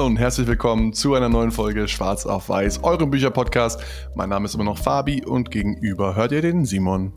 Hallo 0.00 0.08
und 0.08 0.16
herzlich 0.16 0.46
willkommen 0.46 0.94
zu 0.94 1.12
einer 1.12 1.28
neuen 1.28 1.50
Folge 1.50 1.86
Schwarz 1.86 2.24
auf 2.24 2.48
Weiß, 2.48 2.82
eurem 2.84 3.10
Bücherpodcast. 3.10 3.82
Mein 4.14 4.30
Name 4.30 4.46
ist 4.46 4.54
immer 4.54 4.64
noch 4.64 4.78
Fabi 4.78 5.26
und 5.26 5.50
gegenüber 5.50 6.16
hört 6.16 6.32
ihr 6.32 6.40
den 6.40 6.64
Simon. 6.64 7.12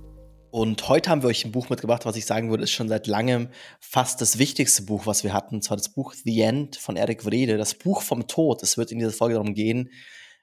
Und 0.51 0.89
heute 0.89 1.09
haben 1.09 1.21
wir 1.21 1.29
euch 1.29 1.45
ein 1.45 1.53
Buch 1.53 1.69
mitgebracht, 1.69 2.05
was 2.05 2.17
ich 2.17 2.25
sagen 2.25 2.49
würde, 2.49 2.63
ist 2.63 2.71
schon 2.71 2.89
seit 2.89 3.07
langem 3.07 3.47
fast 3.79 4.19
das 4.19 4.37
wichtigste 4.37 4.83
Buch, 4.83 5.05
was 5.05 5.23
wir 5.23 5.31
hatten. 5.31 5.55
Und 5.55 5.61
zwar 5.61 5.77
das 5.77 5.93
Buch 5.93 6.13
The 6.13 6.41
End 6.41 6.75
von 6.75 6.97
Eric 6.97 7.25
Wrede, 7.25 7.55
das 7.55 7.73
Buch 7.73 8.01
vom 8.01 8.27
Tod. 8.27 8.61
Es 8.63 8.77
wird 8.77 8.91
in 8.91 8.99
dieser 8.99 9.13
Folge 9.13 9.35
darum 9.35 9.53
gehen, 9.53 9.89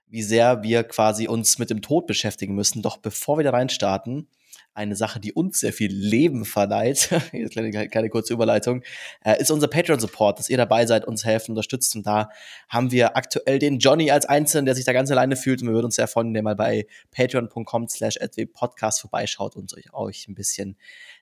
wie 0.06 0.22
sehr 0.22 0.62
wir 0.62 0.84
quasi 0.84 1.28
uns 1.28 1.58
mit 1.58 1.68
dem 1.68 1.82
Tod 1.82 2.06
beschäftigen 2.06 2.54
müssen. 2.54 2.80
Doch 2.80 2.96
bevor 2.96 3.36
wir 3.36 3.44
da 3.44 3.50
reinstarten, 3.50 4.28
eine 4.74 4.96
Sache, 4.96 5.20
die 5.20 5.32
uns 5.32 5.60
sehr 5.60 5.72
viel 5.72 5.92
Leben 5.92 6.44
verleiht, 6.44 7.10
jetzt 7.32 7.52
kleine, 7.52 7.88
kleine 7.88 8.08
kurze 8.08 8.32
Überleitung, 8.32 8.82
äh, 9.24 9.40
ist 9.40 9.50
unser 9.50 9.68
Patreon-Support, 9.68 10.38
dass 10.38 10.48
ihr 10.48 10.56
dabei 10.56 10.86
seid, 10.86 11.04
uns 11.06 11.24
helfen, 11.24 11.52
unterstützt. 11.52 11.94
Und 11.96 12.06
da 12.06 12.30
haben 12.68 12.90
wir 12.90 13.16
aktuell 13.16 13.58
den 13.58 13.78
Johnny 13.78 14.10
als 14.10 14.26
Einzelnen, 14.26 14.66
der 14.66 14.74
sich 14.74 14.84
da 14.84 14.92
ganz 14.92 15.10
alleine 15.10 15.36
fühlt. 15.36 15.60
Und 15.60 15.68
wir 15.68 15.74
würden 15.74 15.86
uns 15.86 15.96
sehr 15.96 16.08
freuen, 16.08 16.28
wenn 16.28 16.36
ihr 16.36 16.42
mal 16.42 16.56
bei 16.56 16.86
patreon.com 17.10 17.88
slash 17.88 18.18
podcast 18.52 19.00
vorbeischaut 19.00 19.56
und 19.56 19.74
euch, 19.74 19.92
euch 19.92 20.28
ein 20.28 20.34
bisschen 20.34 20.76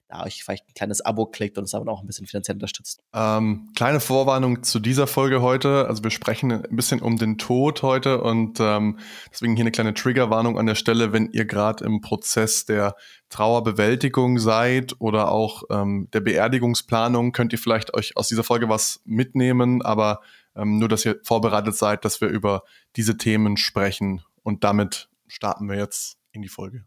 da 0.09 0.25
euch 0.25 0.43
vielleicht 0.43 0.69
ein 0.69 0.75
kleines 0.75 1.01
Abo 1.03 1.27
klickt 1.27 1.59
und 1.59 1.65
es 1.65 1.75
aber 1.75 1.91
auch 1.93 2.01
ein 2.01 2.07
bisschen 2.07 2.27
finanziell 2.27 2.57
unterstützt. 2.57 3.01
Ähm, 3.13 3.69
kleine 3.77 4.01
Vorwarnung 4.01 4.63
zu 4.63 4.81
dieser 4.81 5.07
Folge 5.07 5.43
heute. 5.43 5.87
Also 5.87 6.03
wir 6.03 6.11
sprechen 6.11 6.51
ein 6.51 6.77
bisschen 6.77 7.01
um 7.01 7.19
den 7.19 7.37
Tod 7.37 7.83
heute 7.83 8.23
und 8.23 8.59
ähm, 8.59 8.99
deswegen 9.31 9.55
hier 9.55 9.65
eine 9.65 9.71
kleine 9.71 9.95
Triggerwarnung 9.95 10.59
an 10.59 10.67
der 10.67 10.75
Stelle, 10.75 11.13
wenn 11.13 11.31
ihr 11.33 11.45
gerade 11.45 11.85
im 11.85 12.01
Prozess 12.01 12.65
der 12.65 12.95
Trauerbewältigung 13.29 14.39
seid 14.39 14.95
oder 14.99 15.31
auch 15.31 15.65
ähm, 15.71 16.09
der 16.15 16.21
Beerdigungsplanung, 16.21 17.33
könnt 17.33 17.53
ihr 17.53 17.59
vielleicht 17.59 17.93
euch 17.95 18.17
aus 18.17 18.29
dieser 18.29 18.45
Folge 18.45 18.69
was 18.71 19.01
mitnehmen, 19.05 19.83
aber 19.83 20.21
ähm, 20.57 20.79
nur, 20.79 20.89
dass 20.89 21.05
ihr 21.05 21.21
vorbereitet 21.23 21.77
seid, 21.77 22.07
dass 22.07 22.23
wir 22.23 22.29
über 22.29 22.63
diese 22.97 23.19
Themen 23.19 23.59
sprechen 23.59 24.23
und 24.43 24.65
damit 24.65 25.11
starten 25.27 25.69
wir 25.69 25.77
jetzt 25.77 26.17
in 26.33 26.41
die 26.41 26.49
Folge. 26.49 26.85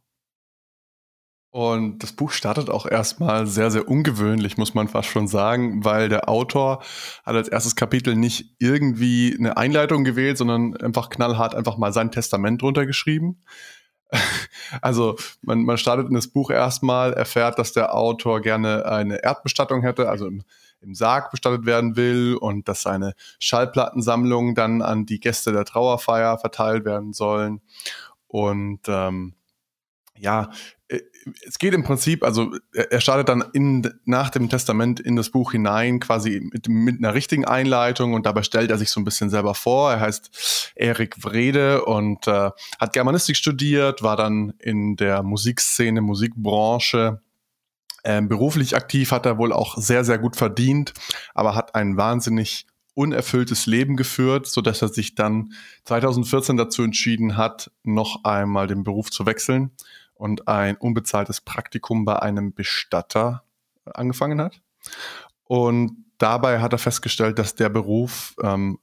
Und 1.52 2.00
das 2.00 2.14
Buch 2.14 2.32
startet 2.32 2.70
auch 2.70 2.86
erstmal 2.86 3.46
sehr, 3.46 3.72
sehr 3.72 3.90
ungewöhnlich, 3.90 4.58
muss 4.58 4.74
man 4.74 4.88
fast 4.88 5.10
schon 5.10 5.28
sagen, 5.28 5.84
weil 5.84 6.08
der 6.08 6.30
Autor 6.30 6.82
hat 7.26 7.36
als 7.36 7.50
erstes 7.50 7.76
Kapitel 7.76 8.16
nicht 8.16 8.56
irgendwie 8.60 9.36
eine 9.38 9.58
Einleitung 9.58 10.06
gewählt, 10.06 10.38
sondern 10.38 10.78
einfach 10.78 11.10
knallhart 11.10 11.54
einfach 11.54 11.78
mal 11.78 11.92
sein 11.92 12.10
Testament 12.10 12.62
drunter 12.62 12.86
geschrieben. 12.86 13.44
Also 14.82 15.18
man, 15.42 15.64
man 15.64 15.78
startet 15.78 16.08
in 16.08 16.14
das 16.14 16.30
Buch 16.30 16.50
erstmal, 16.50 17.12
erfährt, 17.12 17.60
dass 17.60 17.74
der 17.74 17.94
Autor 17.94 18.40
gerne 18.40 18.86
eine 18.86 19.22
Erdbestattung 19.22 19.82
hätte, 19.82 20.10
also 20.10 20.28
im, 20.28 20.44
im 20.80 20.96
Sarg 20.96 21.30
bestattet 21.30 21.66
werden 21.66 21.98
will 21.98 22.38
und 22.40 22.70
dass 22.70 22.82
seine 22.82 23.14
Schallplattensammlungen 23.40 24.56
dann 24.56 24.82
an 24.82 25.06
die 25.06 25.20
Gäste 25.20 25.52
der 25.52 25.66
Trauerfeier 25.66 26.38
verteilt 26.38 26.86
werden 26.86 27.12
sollen. 27.12 27.62
Und 28.28 28.82
ähm, 28.88 29.34
ja, 30.18 30.50
es 31.48 31.60
geht 31.60 31.74
im 31.74 31.84
Prinzip, 31.84 32.24
also 32.24 32.52
er 32.74 33.00
startet 33.00 33.30
dann 33.30 33.44
in, 33.54 33.88
nach 34.06 34.30
dem 34.30 34.50
Testament 34.50 35.00
in 35.00 35.16
das 35.16 35.30
Buch 35.30 35.52
hinein, 35.52 36.00
quasi 36.00 36.42
mit, 36.52 36.68
mit 36.68 36.98
einer 36.98 37.14
richtigen 37.14 37.46
Einleitung 37.46 38.14
und 38.14 38.26
dabei 38.26 38.44
stellt 38.44 38.72
er 38.72 38.78
sich 38.78 38.90
so 38.90 39.00
ein 39.00 39.06
bisschen 39.06 39.30
selber 39.30 39.56
vor. 39.56 39.92
Er 39.92 40.00
heißt 40.00 40.74
Erik 40.76 41.24
Wrede 41.24 41.86
und 41.86 42.28
äh, 42.28 42.52
hat 42.80 42.94
Germanistik 42.94 43.38
studiert, 43.38 44.04
war 44.04 44.18
dann 44.18 44.54
in 44.60 44.96
der 44.96 45.24
Musikszene, 45.24 46.02
Musikbranche 46.02 47.22
ähm, 48.04 48.28
beruflich 48.28 48.76
aktiv, 48.76 49.12
hat 49.12 49.26
er 49.26 49.38
wohl 49.38 49.54
auch 49.54 49.78
sehr, 49.78 50.04
sehr 50.04 50.18
gut 50.18 50.36
verdient, 50.36 50.94
aber 51.34 51.56
hat 51.56 51.76
ein 51.76 51.98
wahnsinnig 51.98 52.66
unerfülltes 52.94 53.68
Leben 53.68 53.96
geführt, 53.96 54.48
so 54.48 54.60
dass 54.60 54.82
er 54.82 54.90
sich 54.90 55.16
dann 55.16 55.54
2014 55.86 56.58
dazu 56.58 56.84
entschieden 56.84 57.38
hat, 57.38 57.72
noch 57.84 58.26
einmal 58.26 58.68
den 58.68 58.84
Beruf 58.84 59.12
zu 59.12 59.26
wechseln 59.26 59.72
und 60.22 60.48
ein 60.48 60.78
unbezahltes 60.78 61.42
Praktikum 61.42 62.06
bei 62.06 62.22
einem 62.22 62.54
Bestatter 62.54 63.44
angefangen 63.86 64.40
hat. 64.40 64.62
Und 65.46 66.06
dabei 66.20 66.60
hat 66.62 66.74
er 66.74 66.78
festgestellt, 66.78 67.40
dass 67.40 67.56
der 67.56 67.70
Beruf, 67.70 68.36
ähm, 68.44 68.78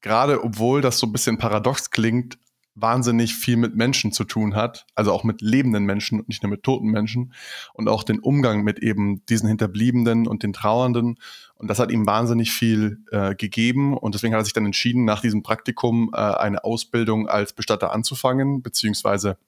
gerade 0.00 0.44
obwohl 0.44 0.82
das 0.82 0.98
so 0.98 1.08
ein 1.08 1.12
bisschen 1.12 1.36
paradox 1.36 1.90
klingt, 1.90 2.38
wahnsinnig 2.76 3.34
viel 3.34 3.56
mit 3.56 3.74
Menschen 3.74 4.12
zu 4.12 4.22
tun 4.22 4.54
hat, 4.54 4.86
also 4.94 5.12
auch 5.12 5.24
mit 5.24 5.40
lebenden 5.40 5.84
Menschen 5.84 6.20
und 6.20 6.28
nicht 6.28 6.44
nur 6.44 6.50
mit 6.50 6.62
toten 6.62 6.86
Menschen 6.86 7.32
und 7.72 7.88
auch 7.88 8.04
den 8.04 8.20
Umgang 8.20 8.62
mit 8.62 8.78
eben 8.78 9.26
diesen 9.26 9.48
Hinterbliebenen 9.48 10.28
und 10.28 10.44
den 10.44 10.52
Trauernden. 10.52 11.18
Und 11.56 11.68
das 11.68 11.80
hat 11.80 11.90
ihm 11.90 12.06
wahnsinnig 12.06 12.52
viel 12.52 13.00
äh, 13.10 13.34
gegeben 13.34 13.96
und 13.96 14.14
deswegen 14.14 14.32
hat 14.32 14.42
er 14.42 14.44
sich 14.44 14.54
dann 14.54 14.66
entschieden, 14.66 15.04
nach 15.04 15.20
diesem 15.20 15.42
Praktikum 15.42 16.10
äh, 16.12 16.18
eine 16.18 16.62
Ausbildung 16.62 17.28
als 17.28 17.52
Bestatter 17.52 17.92
anzufangen, 17.92 18.62
beziehungsweise 18.62 19.38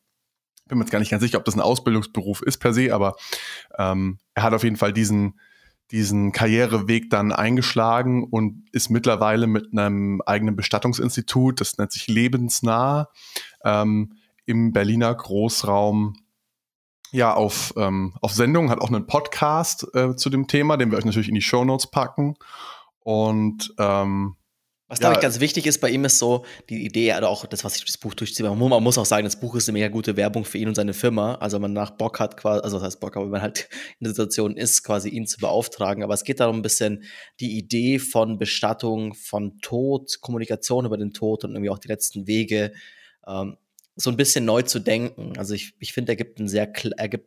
bin 0.67 0.79
mir 0.79 0.85
jetzt 0.85 0.91
gar 0.91 0.99
nicht 0.99 1.11
ganz 1.11 1.23
sicher, 1.23 1.39
ob 1.39 1.45
das 1.45 1.55
ein 1.55 1.61
Ausbildungsberuf 1.61 2.43
ist 2.43 2.59
per 2.59 2.73
se, 2.73 2.95
aber 2.95 3.17
ähm, 3.79 4.19
er 4.35 4.43
hat 4.43 4.55
auf 4.55 4.65
jeden 4.65 4.77
Fall 4.77 4.93
diesen, 4.93 5.39
diesen 5.91 6.33
Karriereweg 6.33 7.11
dann 7.11 7.33
eingeschlagen 7.33 8.25
und 8.25 8.65
ist 8.73 8.91
mittlerweile 8.91 9.47
mit 9.47 9.69
einem 9.73 10.21
eigenen 10.27 10.57
Bestattungsinstitut, 10.57 11.61
das 11.61 11.79
nennt 11.79 11.93
sich 11.93 12.09
Lebensnah, 12.09 13.09
ähm, 13.65 14.15
im 14.45 14.73
Berliner 14.73 15.15
Großraum 15.15 16.17
ja 17.13 17.33
auf, 17.35 17.73
ähm, 17.77 18.15
auf 18.21 18.33
Sendung, 18.33 18.71
hat 18.71 18.81
auch 18.81 18.89
einen 18.89 19.07
Podcast 19.07 19.87
äh, 19.95 20.17
zu 20.17 20.31
dem 20.31 20.47
Thema, 20.49 20.77
den 20.77 20.91
wir 20.91 20.99
euch 20.99 21.05
natürlich 21.05 21.29
in 21.29 21.35
die 21.35 21.43
Show 21.43 21.65
Notes 21.65 21.91
packen. 21.91 22.37
Und 23.01 23.75
ähm, 23.79 24.36
was, 24.89 25.01
glaube 25.01 25.17
ich, 25.17 25.21
ganz 25.21 25.41
wichtig 25.41 25.67
ist 25.67 25.81
bei 25.81 25.91
ihm, 25.91 26.05
ist 26.05 26.21
so 26.21 26.45
die 26.71 26.85
Idee, 26.85 27.13
oder 27.17 27.29
auch 27.29 27.45
das, 27.47 27.65
was 27.65 27.77
ich 27.77 27.85
das 27.85 27.99
Buch 27.99 28.15
durchziehe. 28.15 28.49
Man 28.49 28.83
muss 28.83 28.99
auch 28.99 29.05
sagen, 29.05 29.25
das 29.25 29.41
Buch 29.41 29.57
ist 29.57 29.69
eine 29.69 29.79
mega 29.79 29.89
gute 29.89 30.17
Werbung 30.17 30.45
für 30.45 30.59
ihn 30.59 30.69
und 30.69 30.77
seine 30.77 30.95
Firma. 30.95 31.35
Also, 31.37 31.57
wenn 31.57 31.63
man 31.63 31.73
nach 31.73 31.91
Bock 31.91 32.21
hat, 32.21 32.37
quasi, 32.37 32.63
also, 32.63 32.77
das 32.77 32.87
heißt 32.87 33.01
Bock, 33.01 33.17
aber 33.17 33.25
wenn 33.25 33.33
man 33.33 33.43
halt 33.43 33.69
in 33.99 34.05
der 34.05 34.11
Situation 34.11 34.57
ist, 34.57 34.85
quasi 34.85 35.09
ihn 35.09 35.27
zu 35.27 35.39
beauftragen. 35.39 36.05
Aber 36.05 36.15
es 36.15 36.23
geht 36.23 36.39
darum, 36.39 36.57
ein 36.57 36.63
bisschen 36.63 37.03
die 37.41 37.59
Idee 37.59 37.99
von 37.99 38.39
Bestattung, 38.39 39.15
von 39.15 39.59
Tod, 39.61 40.21
Kommunikation 40.21 40.87
über 40.87 40.97
den 40.97 41.13
Tod 41.13 41.45
und 41.45 41.51
irgendwie 41.51 41.71
auch 41.71 41.81
die 41.81 41.89
letzten 41.89 42.29
Wege. 42.29 42.73
Ähm, 43.27 43.57
so 43.99 44.11
ein 44.11 44.19
bisschen 44.19 44.45
neu 44.45 44.61
zu 44.61 44.79
denken. 44.79 45.39
Also 45.39 45.55
ich, 45.55 45.75
ich 45.79 45.95
finde, 45.95 46.13
er 46.13 46.17
gibt 46.17 46.39
ein 46.39 46.49
sehr, 46.49 46.71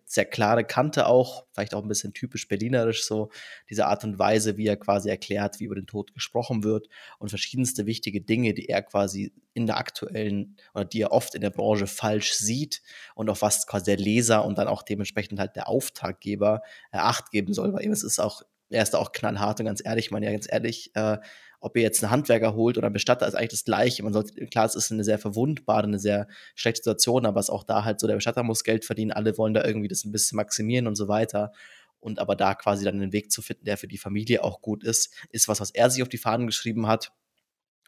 sehr 0.06 0.25
klare 0.25 0.63
Kante 0.63 1.07
auch, 1.07 1.46
vielleicht 1.52 1.74
auch 1.74 1.81
ein 1.81 1.88
bisschen 1.88 2.13
typisch 2.13 2.47
berlinerisch 2.47 3.06
so, 3.06 3.31
diese 3.72 3.88
Art 3.88 4.03
und 4.03 4.19
Weise, 4.19 4.56
wie 4.56 4.68
er 4.68 4.78
quasi 4.78 5.09
erklärt, 5.09 5.59
wie 5.59 5.63
über 5.63 5.74
den 5.74 5.88
Tod 5.88 6.13
gesprochen 6.13 6.63
wird 6.63 6.88
und 7.18 7.30
verschiedenste 7.30 7.88
wichtige 7.88 8.22
Dinge, 8.22 8.53
die 8.53 8.69
er 8.69 8.84
quasi 8.84 9.34
in 9.53 9.66
der 9.66 9.78
aktuellen 9.78 10.57
oder 10.75 10.85
die 10.85 11.02
er 11.02 11.12
oft 11.12 11.34
in 11.34 11.41
der 11.41 11.50
Branche 11.50 11.88
falsch 11.88 12.34
sieht 12.34 12.84
und 13.16 13.31
auf 13.31 13.41
was 13.41 13.66
quasi 13.66 13.86
der 13.86 13.97
Leser 13.97 14.46
und 14.46 14.59
dann 14.59 14.68
auch 14.68 14.84
dementsprechend 14.84 15.40
halt 15.40 15.56
der 15.56 15.68
Auftraggeber 15.68 16.62
äh, 16.91 16.97
Acht 16.97 17.31
geben 17.31 17.51
soll. 17.51 17.74
Weil 17.74 17.84
ist 17.86 18.03
es 18.03 18.19
auch, 18.19 18.44
er 18.69 18.84
ist 18.84 18.96
auch 18.96 19.12
knallhart 19.12 19.59
und 19.59 19.66
ganz 19.66 19.81
ehrlich, 19.84 20.06
ich 20.06 20.12
meine 20.12 20.28
ja 20.28 20.31
ganz 20.31 20.47
ehrlich, 20.47 20.91
äh, 20.96 21.18
ob 21.59 21.75
ihr 21.75 21.84
jetzt 21.84 22.03
einen 22.03 22.12
Handwerker 22.12 22.53
holt 22.56 22.78
oder 22.78 22.88
einen 22.88 22.94
Bestatter, 22.94 23.28
ist 23.28 23.36
eigentlich 23.36 23.50
das 23.50 23.66
Gleiche. 23.66 24.03
Man 24.03 24.14
sollte, 24.14 24.46
klar, 24.47 24.66
es 24.66 24.75
ist 24.75 24.92
eine 24.92 25.03
sehr 25.03 25.20
verwundbare, 25.20 25.84
eine 25.84 26.00
sehr 26.00 26.28
schlechte 26.56 26.84
Situation, 26.84 27.25
aber 27.25 27.40
es 27.40 27.47
ist 27.47 27.53
auch 27.53 27.64
da 27.64 27.84
halt 27.84 28.00
so, 28.00 28.08
der 28.08 28.16
Bestatter 28.16 28.44
muss 28.44 28.64
Geld 28.64 28.86
verdienen, 28.86 29.12
alle 29.12 29.38
wollen 29.38 29.53
da 29.53 29.64
irgendwie 29.66 29.88
das 29.88 30.06
ein 30.06 30.12
bisschen 30.12 30.38
maximieren 30.38 30.88
und 30.88 30.96
so 30.96 31.08
weiter. 31.08 31.51
Und 32.00 32.19
aber 32.19 32.36
da 32.36 32.56
quasi 32.56 32.86
dann 32.86 32.95
einen 32.95 33.12
Weg 33.12 33.31
zu 33.31 33.42
finden, 33.42 33.66
der 33.66 33.78
für 33.78 33.88
die 33.88 33.98
Familie 33.98 34.44
auch 34.44 34.62
gut 34.62 34.83
ist, 34.83 35.13
ist 35.31 35.50
was, 35.50 35.60
was 35.60 35.72
er 35.72 35.89
sich 35.89 36.01
auf 36.01 36.10
die 36.10 36.18
Fahnen 36.18 36.48
geschrieben 36.48 36.88
hat 36.88 37.12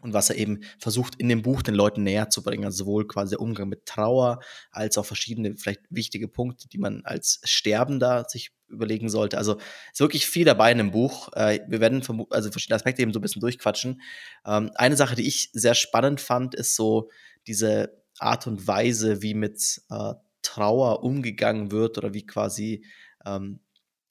und 0.02 0.14
was 0.14 0.30
er 0.30 0.36
eben 0.36 0.62
versucht 0.80 1.16
in 1.16 1.30
dem 1.30 1.42
Buch 1.42 1.62
den 1.62 1.76
Leuten 1.76 2.04
näher 2.04 2.30
zu 2.30 2.44
bringen. 2.44 2.66
Also 2.66 2.84
sowohl 2.84 3.08
quasi 3.08 3.32
der 3.32 3.40
Umgang 3.40 3.70
mit 3.70 3.86
Trauer 3.86 4.42
als 4.72 4.98
auch 4.98 5.06
verschiedene 5.06 5.56
vielleicht 5.56 5.82
wichtige 5.90 6.28
Punkte, 6.28 6.68
die 6.68 6.78
man 6.78 7.06
als 7.06 7.40
Sterbender 7.46 8.26
sich 8.28 8.52
überlegen 8.72 9.10
sollte. 9.10 9.38
Also 9.38 9.58
ist 9.92 10.00
wirklich 10.00 10.26
viel 10.26 10.46
dabei 10.46 10.72
in 10.72 10.78
dem 10.78 10.92
Buch. 10.92 11.32
Äh, 11.34 11.60
wir 11.68 11.80
werden 11.80 12.04
also 12.30 12.52
verschiedene 12.52 12.76
Aspekte 12.76 13.02
eben 13.02 13.14
so 13.14 13.20
ein 13.20 13.22
bisschen 13.22 13.42
durchquatschen. 13.42 14.02
Ähm, 14.46 14.72
eine 14.76 14.96
Sache, 14.96 15.16
die 15.16 15.28
ich 15.28 15.50
sehr 15.54 15.76
spannend 15.76 16.22
fand, 16.22 16.56
ist 16.56 16.76
so 16.76 17.10
diese 17.48 18.02
Art 18.20 18.48
und 18.48 18.68
Weise, 18.68 19.22
wie 19.22 19.34
mit 19.34 19.82
äh, 19.90 20.14
Trauer 20.42 21.04
umgegangen 21.04 21.72
wird 21.72 21.98
oder 21.98 22.14
wie 22.14 22.26
quasi 22.26 22.86
ähm, 23.26 23.60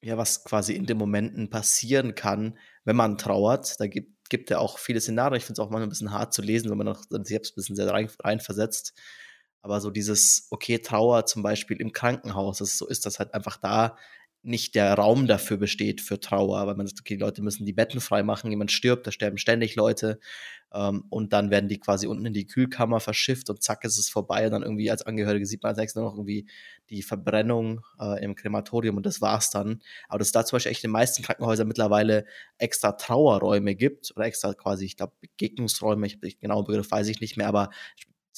ja 0.03 0.17
was 0.17 0.45
quasi 0.45 0.75
in 0.75 0.87
den 0.87 0.97
Momenten 0.97 1.51
passieren 1.51 2.15
kann, 2.15 2.59
wenn 2.85 2.97
man 2.97 3.19
trauert. 3.19 3.79
Da 3.79 3.87
gibt 3.87 4.21
gibt 4.31 4.49
ja 4.49 4.59
auch 4.59 4.79
viele 4.79 5.01
Szenarien. 5.01 5.39
Ich 5.39 5.45
finde 5.45 5.61
es 5.61 5.67
auch 5.67 5.71
manchmal 5.71 5.89
ein 5.89 5.91
bisschen 5.91 6.13
hart 6.13 6.33
zu 6.33 6.41
lesen, 6.41 6.71
wenn 6.71 6.79
man 6.79 6.87
noch 6.87 7.05
selbst 7.25 7.53
ein 7.53 7.55
bisschen 7.57 7.77
sehr 7.77 7.91
rein, 7.91 8.09
reinversetzt. 8.21 8.95
Aber 9.61 9.81
so 9.83 9.91
dieses, 9.91 10.47
okay, 10.51 10.79
Trauer 10.79 11.27
zum 11.27 11.43
Beispiel 11.43 11.77
im 11.79 11.93
Krankenhaus, 11.93 12.59
das 12.59 12.71
ist, 12.71 12.79
so 12.79 12.89
ist 12.89 13.05
das 13.05 13.19
halt 13.19 13.35
einfach 13.35 13.59
da 13.59 13.99
nicht 14.43 14.75
der 14.75 14.95
Raum 14.95 15.27
dafür 15.27 15.59
besteht 15.59 16.01
für 16.01 16.19
Trauer, 16.19 16.67
weil 16.67 16.75
man 16.75 16.87
sagt, 16.87 17.01
okay, 17.01 17.17
die 17.17 17.21
Leute 17.21 17.43
müssen 17.43 17.67
die 17.67 17.73
Betten 17.73 18.01
frei 18.01 18.23
machen, 18.23 18.51
jemand 18.51 18.73
stirbt, 18.73 19.07
da 19.07 19.13
sterben 19.13 19.37
ständig 19.37 19.77
Leute 19.77 20.19
ähm, 20.73 21.05
und 21.11 21.33
dann 21.33 21.51
werden 21.51 21.69
die 21.69 21.79
quasi 21.79 22.07
unten 22.07 22.25
in 22.25 22.33
die 22.33 22.47
Kühlkammer 22.47 23.01
verschifft 23.01 23.51
und 23.51 23.63
zack 23.63 23.85
ist 23.85 23.99
es 23.99 24.09
vorbei 24.09 24.47
und 24.47 24.53
dann 24.53 24.63
irgendwie 24.63 24.91
als 24.91 25.03
Angehörige 25.03 25.45
sieht 25.45 25.63
man 25.63 25.71
als 25.71 25.79
nächstes 25.79 26.01
noch 26.01 26.15
irgendwie 26.15 26.47
die 26.89 27.03
Verbrennung 27.03 27.83
äh, 28.01 28.25
im 28.25 28.35
Krematorium 28.35 28.97
und 28.97 29.05
das 29.05 29.21
war's 29.21 29.51
dann. 29.51 29.83
Aber 30.09 30.19
dass 30.19 30.29
es 30.29 30.33
da 30.33 30.45
zum 30.45 30.57
Beispiel 30.57 30.73
echt 30.73 30.85
in 30.85 30.89
den 30.89 30.93
meisten 30.93 31.23
Krankenhäusern 31.23 31.69
mittlerweile 31.69 32.25
extra 32.57 32.93
Trauerräume 32.93 33.75
gibt 33.75 34.13
oder 34.17 34.25
extra 34.25 34.55
quasi, 34.55 34.87
ich 34.87 34.97
glaube, 34.97 35.13
Begegnungsräume, 35.21 36.07
ich, 36.07 36.41
genau 36.41 36.63
Begriff 36.63 36.91
weiß 36.91 37.09
ich 37.09 37.21
nicht 37.21 37.37
mehr, 37.37 37.49
aber 37.49 37.71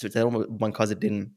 wo 0.00 0.58
man 0.58 0.72
quasi 0.72 0.98
den 0.98 1.37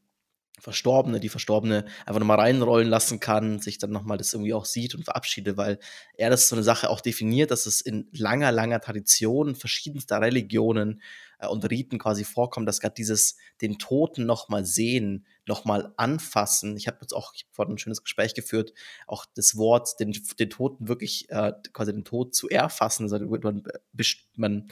Verstorbene, 0.58 1.20
die 1.20 1.28
Verstorbene 1.28 1.84
einfach 2.06 2.18
nochmal 2.20 2.40
reinrollen 2.40 2.88
lassen 2.88 3.20
kann, 3.20 3.60
sich 3.60 3.76
dann 3.78 3.90
nochmal 3.90 4.16
das 4.16 4.32
irgendwie 4.32 4.54
auch 4.54 4.64
sieht 4.64 4.94
und 4.94 5.04
verabschiedet, 5.04 5.56
weil 5.56 5.78
er 6.14 6.30
das 6.30 6.48
so 6.48 6.56
eine 6.56 6.62
Sache 6.62 6.88
auch 6.88 7.02
definiert, 7.02 7.50
dass 7.50 7.66
es 7.66 7.82
in 7.82 8.08
langer, 8.12 8.52
langer 8.52 8.80
Tradition 8.80 9.54
verschiedenster 9.54 10.20
Religionen 10.20 11.02
äh, 11.38 11.46
und 11.46 11.68
Riten 11.70 11.98
quasi 11.98 12.24
vorkommt, 12.24 12.66
dass 12.66 12.80
gerade 12.80 12.94
dieses 12.94 13.36
den 13.60 13.78
Toten 13.78 14.24
nochmal 14.24 14.64
sehen, 14.64 15.26
nochmal 15.46 15.92
anfassen. 15.98 16.76
Ich 16.76 16.86
habe 16.86 16.98
jetzt 17.02 17.12
auch 17.12 17.34
hab 17.34 17.54
vorhin 17.54 17.74
ein 17.74 17.78
schönes 17.78 18.02
Gespräch 18.02 18.32
geführt, 18.32 18.72
auch 19.06 19.26
das 19.34 19.56
Wort, 19.56 20.00
den, 20.00 20.16
den 20.38 20.50
Toten 20.50 20.88
wirklich 20.88 21.28
äh, 21.28 21.52
quasi 21.74 21.92
den 21.92 22.04
Tod 22.04 22.34
zu 22.34 22.48
erfassen, 22.48 23.04
also 23.04 23.18
man, 23.18 23.62
man 24.36 24.68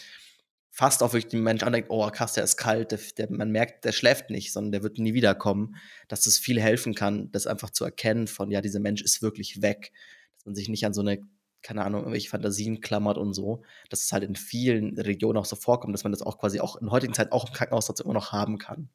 fast 0.74 1.04
auch 1.04 1.12
wirklich 1.12 1.30
den 1.30 1.44
Mensch 1.44 1.62
andenkt, 1.62 1.88
oh 1.88 2.10
krass, 2.10 2.32
der 2.32 2.42
ist 2.42 2.56
kalt, 2.56 2.90
der, 2.90 2.98
der, 3.16 3.30
man 3.30 3.52
merkt, 3.52 3.84
der 3.84 3.92
schläft 3.92 4.30
nicht, 4.30 4.52
sondern 4.52 4.72
der 4.72 4.82
wird 4.82 4.98
nie 4.98 5.14
wiederkommen, 5.14 5.76
dass 6.08 6.22
das 6.22 6.36
viel 6.36 6.60
helfen 6.60 6.96
kann, 6.96 7.30
das 7.30 7.46
einfach 7.46 7.70
zu 7.70 7.84
erkennen 7.84 8.26
von, 8.26 8.50
ja, 8.50 8.60
dieser 8.60 8.80
Mensch 8.80 9.00
ist 9.00 9.22
wirklich 9.22 9.62
weg, 9.62 9.92
dass 10.36 10.46
man 10.46 10.56
sich 10.56 10.68
nicht 10.68 10.84
an 10.84 10.92
so 10.92 11.00
eine, 11.00 11.20
keine 11.62 11.84
Ahnung, 11.84 12.00
irgendwelche 12.00 12.28
Fantasien 12.28 12.80
klammert 12.80 13.18
und 13.18 13.34
so, 13.34 13.62
dass 13.88 14.02
es 14.02 14.12
halt 14.12 14.24
in 14.24 14.34
vielen 14.34 14.98
Regionen 14.98 15.38
auch 15.38 15.44
so 15.44 15.54
vorkommt, 15.54 15.94
dass 15.94 16.02
man 16.02 16.10
das 16.10 16.22
auch 16.22 16.38
quasi 16.38 16.58
auch 16.58 16.74
in 16.74 16.90
heutigen 16.90 17.14
Zeit 17.14 17.30
auch 17.30 17.46
im 17.46 17.54
Krankenhaus 17.54 17.88
immer 18.00 18.12
noch 18.12 18.32
haben 18.32 18.58
kann. 18.58 18.88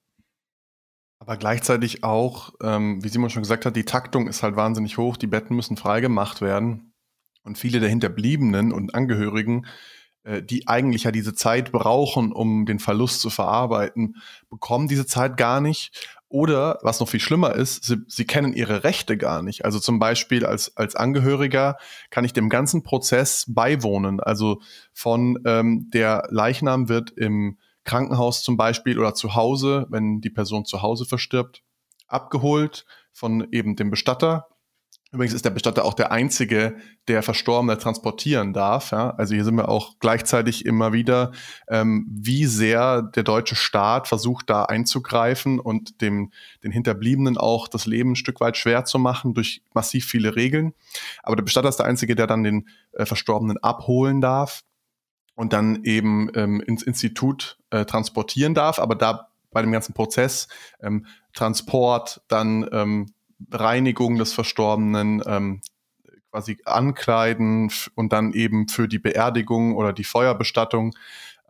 Aber 1.20 1.38
gleichzeitig 1.38 2.04
auch, 2.04 2.54
ähm, 2.62 3.02
wie 3.04 3.10
Simon 3.10 3.30
schon 3.30 3.44
gesagt 3.44 3.66
hat, 3.66 3.78
die 3.78 3.86
Taktung 3.86 4.28
ist 4.28 4.44
halt 4.44 4.58
wahnsinnig 4.58 4.98
hoch, 4.98 5.16
die 5.16 5.28
Betten 5.28 5.56
müssen 5.56 5.78
freigemacht 5.78 6.42
werden. 6.42 6.94
Und 7.44 7.58
viele 7.58 7.80
der 7.80 7.90
Hinterbliebenen 7.90 8.74
und 8.74 8.94
Angehörigen 8.94 9.66
die 10.26 10.68
eigentlich 10.68 11.04
ja 11.04 11.12
diese 11.12 11.34
Zeit 11.34 11.72
brauchen, 11.72 12.32
um 12.32 12.66
den 12.66 12.80
Verlust 12.80 13.22
zu 13.22 13.30
verarbeiten, 13.30 14.18
bekommen 14.50 14.88
diese 14.88 15.06
Zeit 15.06 15.38
gar 15.38 15.62
nicht. 15.62 16.08
Oder, 16.28 16.78
was 16.84 17.00
noch 17.00 17.10
viel 17.10 17.20
schlimmer 17.20 17.56
ist, 17.56 17.84
sie, 17.84 17.98
sie 18.08 18.26
kennen 18.26 18.54
ihre 18.54 18.84
Rechte 18.84 19.18
gar 19.18 19.42
nicht. 19.42 19.66
Also 19.66 19.80
zum 19.80 19.98
Beispiel 19.98 20.46
als, 20.46 20.78
als 20.78 20.96
Angehöriger 20.96 21.78
kann 22.12 22.24
ich 22.24 22.34
dem 22.34 22.50
ganzen 22.50 22.84
Prozess 22.84 23.46
beiwohnen. 23.48 24.20
Also 24.20 24.62
von 24.94 25.40
ähm, 25.46 25.90
der 25.92 26.28
Leichnam 26.30 26.88
wird 26.88 27.10
im 27.12 27.58
Krankenhaus 27.84 28.44
zum 28.44 28.58
Beispiel 28.58 29.00
oder 29.00 29.16
zu 29.16 29.34
Hause, 29.34 29.88
wenn 29.90 30.22
die 30.22 30.30
Person 30.30 30.66
zu 30.66 30.84
Hause 30.84 31.06
verstirbt, 31.06 31.64
abgeholt 32.08 32.86
von 33.12 33.48
eben 33.52 33.76
dem 33.76 33.90
Bestatter 33.90 34.48
Übrigens 35.12 35.34
ist 35.34 35.44
der 35.44 35.50
Bestatter 35.50 35.86
auch 35.86 35.96
der 35.96 36.12
einzige, 36.12 36.76
der 37.08 37.24
Verstorbene 37.24 37.80
transportieren 37.80 38.54
darf. 38.54 38.92
Ja? 38.92 39.10
Also 39.12 39.34
hier 39.34 39.44
sind 39.44 39.56
wir 39.56 39.68
auch 39.68 39.96
gleichzeitig 40.00 40.68
immer 40.68 40.94
wieder, 40.94 41.32
ähm, 41.68 42.06
wie 42.12 42.46
sehr 42.46 43.02
der 43.02 43.24
deutsche 43.24 43.56
Staat 43.56 44.08
versucht, 44.08 44.52
da 44.52 44.66
einzugreifen 44.66 45.60
und 45.60 46.02
dem, 46.02 46.32
den 46.64 46.72
Hinterbliebenen 46.72 47.40
auch 47.40 47.68
das 47.68 47.88
Leben 47.88 48.12
ein 48.12 48.16
Stück 48.16 48.40
weit 48.40 48.56
schwer 48.56 48.86
zu 48.86 49.00
machen 49.00 49.34
durch 49.34 49.64
massiv 49.74 50.06
viele 50.06 50.36
Regeln. 50.36 50.74
Aber 51.24 51.36
der 51.36 51.44
Bestatter 51.44 51.70
ist 51.70 51.78
der 51.78 51.88
einzige, 51.88 52.14
der 52.16 52.28
dann 52.28 52.44
den 52.44 52.68
äh, 52.92 53.08
Verstorbenen 53.08 53.58
abholen 53.58 54.22
darf 54.22 54.62
und 55.34 55.54
dann 55.54 55.84
eben 55.86 56.30
ähm, 56.36 56.62
ins 56.62 56.84
Institut 56.84 57.58
äh, 57.72 57.84
transportieren 57.86 58.54
darf. 58.54 58.78
Aber 58.78 58.94
da 58.94 59.30
bei 59.50 59.64
dem 59.64 59.72
ganzen 59.72 59.94
Prozess 59.94 60.48
ähm, 60.84 61.08
Transport, 61.34 62.22
dann 62.28 62.70
ähm, 62.72 63.14
Reinigung 63.52 64.18
des 64.18 64.34
Verstorbenen, 64.34 65.22
ähm, 65.26 65.62
quasi 66.32 66.60
ankleiden 66.66 67.72
und 67.96 68.14
dann 68.14 68.34
eben 68.34 68.68
für 68.68 68.88
die 68.88 69.00
Beerdigung 69.00 69.76
oder 69.76 69.94
die 69.94 70.04
Feuerbestattung. 70.04 70.94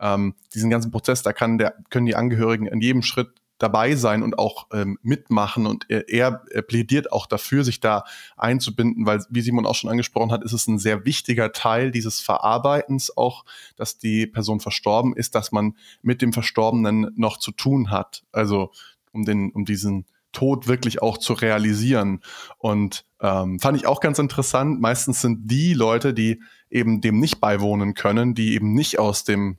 Ähm, 0.00 0.34
diesen 0.54 0.70
ganzen 0.70 0.90
Prozess, 0.90 1.22
da 1.22 1.32
kann 1.32 1.58
der, 1.58 1.74
können 1.90 2.06
die 2.06 2.16
Angehörigen 2.16 2.66
in 2.66 2.80
jedem 2.80 3.02
Schritt 3.02 3.40
dabei 3.60 3.94
sein 3.94 4.22
und 4.22 4.38
auch 4.38 4.66
ähm, 4.72 4.98
mitmachen. 5.02 5.66
Und 5.66 5.88
er, 5.88 6.42
er 6.50 6.62
plädiert 6.62 7.12
auch 7.12 7.26
dafür, 7.26 7.62
sich 7.62 7.78
da 7.80 8.04
einzubinden, 8.36 9.06
weil, 9.06 9.22
wie 9.28 9.42
Simon 9.42 9.66
auch 9.66 9.74
schon 9.74 9.90
angesprochen 9.90 10.32
hat, 10.32 10.42
ist 10.42 10.54
es 10.54 10.66
ein 10.66 10.78
sehr 10.78 11.04
wichtiger 11.04 11.52
Teil 11.52 11.90
dieses 11.90 12.20
Verarbeitens 12.20 13.16
auch, 13.16 13.44
dass 13.76 13.98
die 13.98 14.26
Person 14.26 14.60
verstorben 14.60 15.14
ist, 15.14 15.34
dass 15.34 15.52
man 15.52 15.76
mit 16.02 16.22
dem 16.22 16.32
Verstorbenen 16.32 17.12
noch 17.16 17.36
zu 17.36 17.52
tun 17.52 17.90
hat. 17.90 18.24
Also 18.32 18.72
um 19.12 19.24
den, 19.24 19.50
um 19.52 19.64
diesen 19.64 20.06
Tod 20.32 20.68
wirklich 20.68 21.02
auch 21.02 21.18
zu 21.18 21.32
realisieren. 21.32 22.20
Und 22.58 23.04
ähm, 23.20 23.58
fand 23.58 23.76
ich 23.76 23.86
auch 23.86 24.00
ganz 24.00 24.18
interessant. 24.18 24.80
Meistens 24.80 25.20
sind 25.20 25.50
die 25.50 25.74
Leute, 25.74 26.14
die 26.14 26.40
eben 26.70 27.00
dem 27.00 27.18
nicht 27.18 27.40
beiwohnen 27.40 27.94
können, 27.94 28.34
die 28.34 28.54
eben 28.54 28.72
nicht 28.72 28.98
aus 28.98 29.24
dem 29.24 29.58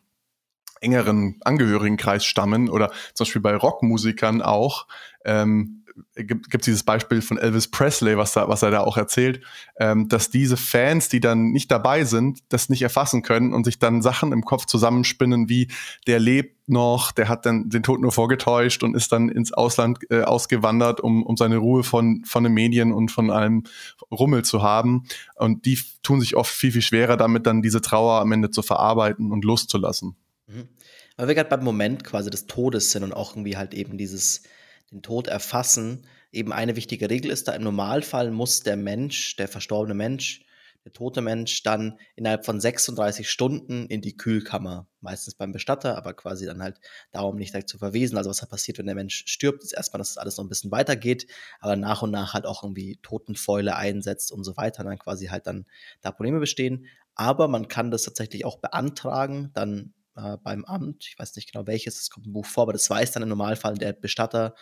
engeren 0.81 1.37
Angehörigenkreis 1.41 2.25
stammen 2.25 2.69
oder 2.69 2.91
zum 3.13 3.25
Beispiel 3.25 3.41
bei 3.41 3.55
Rockmusikern 3.55 4.41
auch, 4.41 4.87
ähm, 5.25 5.80
gibt 6.15 6.55
es 6.55 6.65
dieses 6.65 6.83
Beispiel 6.83 7.21
von 7.21 7.37
Elvis 7.37 7.69
Presley, 7.69 8.17
was, 8.17 8.33
da, 8.33 8.47
was 8.47 8.61
er 8.61 8.71
da 8.71 8.81
auch 8.81 8.97
erzählt, 8.97 9.41
ähm, 9.79 10.09
dass 10.09 10.29
diese 10.29 10.57
Fans, 10.57 11.09
die 11.09 11.19
dann 11.19 11.51
nicht 11.51 11.71
dabei 11.71 12.03
sind, 12.03 12.39
das 12.49 12.69
nicht 12.69 12.81
erfassen 12.81 13.21
können 13.21 13.53
und 13.53 13.63
sich 13.63 13.79
dann 13.79 14.01
Sachen 14.01 14.31
im 14.31 14.43
Kopf 14.43 14.65
zusammenspinnen, 14.65 15.49
wie 15.49 15.69
der 16.07 16.19
lebt 16.19 16.69
noch, 16.69 17.11
der 17.11 17.29
hat 17.29 17.45
dann 17.45 17.69
den 17.69 17.83
Tod 17.83 18.01
nur 18.01 18.11
vorgetäuscht 18.11 18.83
und 18.83 18.95
ist 18.95 19.11
dann 19.11 19.29
ins 19.29 19.51
Ausland 19.53 19.99
äh, 20.09 20.21
ausgewandert, 20.21 21.01
um, 21.01 21.23
um 21.23 21.37
seine 21.37 21.57
Ruhe 21.57 21.83
von, 21.83 22.23
von 22.25 22.43
den 22.43 22.53
Medien 22.53 22.91
und 22.91 23.11
von 23.11 23.29
allem 23.29 23.63
Rummel 24.11 24.43
zu 24.43 24.61
haben. 24.61 25.05
Und 25.35 25.65
die 25.65 25.77
tun 26.03 26.21
sich 26.21 26.35
oft 26.35 26.51
viel, 26.51 26.71
viel 26.71 26.81
schwerer 26.81 27.17
damit, 27.17 27.45
dann 27.45 27.61
diese 27.61 27.81
Trauer 27.81 28.21
am 28.21 28.31
Ende 28.31 28.51
zu 28.51 28.61
verarbeiten 28.61 29.31
und 29.31 29.45
loszulassen. 29.45 30.15
Mhm. 30.47 30.69
Weil 31.17 31.27
wir 31.27 31.35
gerade 31.35 31.49
beim 31.49 31.63
Moment 31.63 32.03
quasi 32.03 32.29
des 32.29 32.47
Todes 32.47 32.91
sind 32.91 33.03
und 33.03 33.13
auch 33.13 33.33
irgendwie 33.33 33.57
halt 33.57 33.73
eben 33.73 33.97
dieses 33.97 34.43
den 34.91 35.01
Tod 35.01 35.27
erfassen, 35.27 36.05
eben 36.31 36.53
eine 36.53 36.75
wichtige 36.75 37.09
Regel 37.09 37.31
ist 37.31 37.47
da, 37.47 37.53
im 37.53 37.63
Normalfall 37.63 38.31
muss 38.31 38.61
der 38.61 38.77
Mensch, 38.77 39.35
der 39.35 39.47
verstorbene 39.47 39.93
Mensch, 39.93 40.45
der 40.83 40.93
tote 40.93 41.21
Mensch 41.21 41.61
dann 41.61 41.99
innerhalb 42.15 42.43
von 42.43 42.59
36 42.59 43.29
Stunden 43.29 43.85
in 43.85 44.01
die 44.01 44.17
Kühlkammer, 44.17 44.87
meistens 44.99 45.35
beim 45.35 45.51
Bestatter, 45.51 45.95
aber 45.95 46.13
quasi 46.13 46.45
dann 46.45 46.61
halt 46.61 46.79
darum 47.11 47.35
nicht 47.35 47.53
direkt 47.53 47.69
zu 47.69 47.77
verwesen. 47.77 48.17
Also 48.17 48.31
was 48.31 48.41
halt 48.41 48.49
passiert, 48.49 48.79
wenn 48.79 48.87
der 48.87 48.95
Mensch 48.95 49.23
stirbt, 49.27 49.63
ist 49.63 49.73
erstmal, 49.73 49.99
dass 49.99 50.09
das 50.09 50.17
alles 50.17 50.37
noch 50.37 50.45
ein 50.45 50.49
bisschen 50.49 50.71
weitergeht, 50.71 51.27
aber 51.59 51.75
nach 51.75 52.01
und 52.01 52.11
nach 52.11 52.33
halt 52.33 52.45
auch 52.45 52.63
irgendwie 52.63 52.97
Totenfäule 53.03 53.75
einsetzt 53.75 54.31
und 54.31 54.43
so 54.43 54.57
weiter, 54.57 54.83
dann 54.83 54.97
quasi 54.97 55.27
halt 55.27 55.45
dann 55.45 55.65
da 56.01 56.11
Probleme 56.11 56.39
bestehen. 56.39 56.87
Aber 57.13 57.47
man 57.47 57.67
kann 57.67 57.91
das 57.91 58.03
tatsächlich 58.03 58.45
auch 58.45 58.57
beantragen, 58.57 59.51
dann 59.53 59.93
äh, 60.15 60.37
beim 60.43 60.65
Amt. 60.65 61.05
Ich 61.07 61.19
weiß 61.19 61.35
nicht 61.35 61.51
genau 61.51 61.67
welches, 61.67 61.99
es 61.99 62.09
kommt 62.09 62.25
im 62.27 62.33
Buch 62.33 62.45
vor, 62.45 62.63
aber 62.63 62.73
das 62.73 62.89
weiß 62.89 63.11
dann 63.11 63.23
im 63.23 63.29
Normalfall 63.29 63.75
der 63.75 63.93
Bestatter 63.93 64.55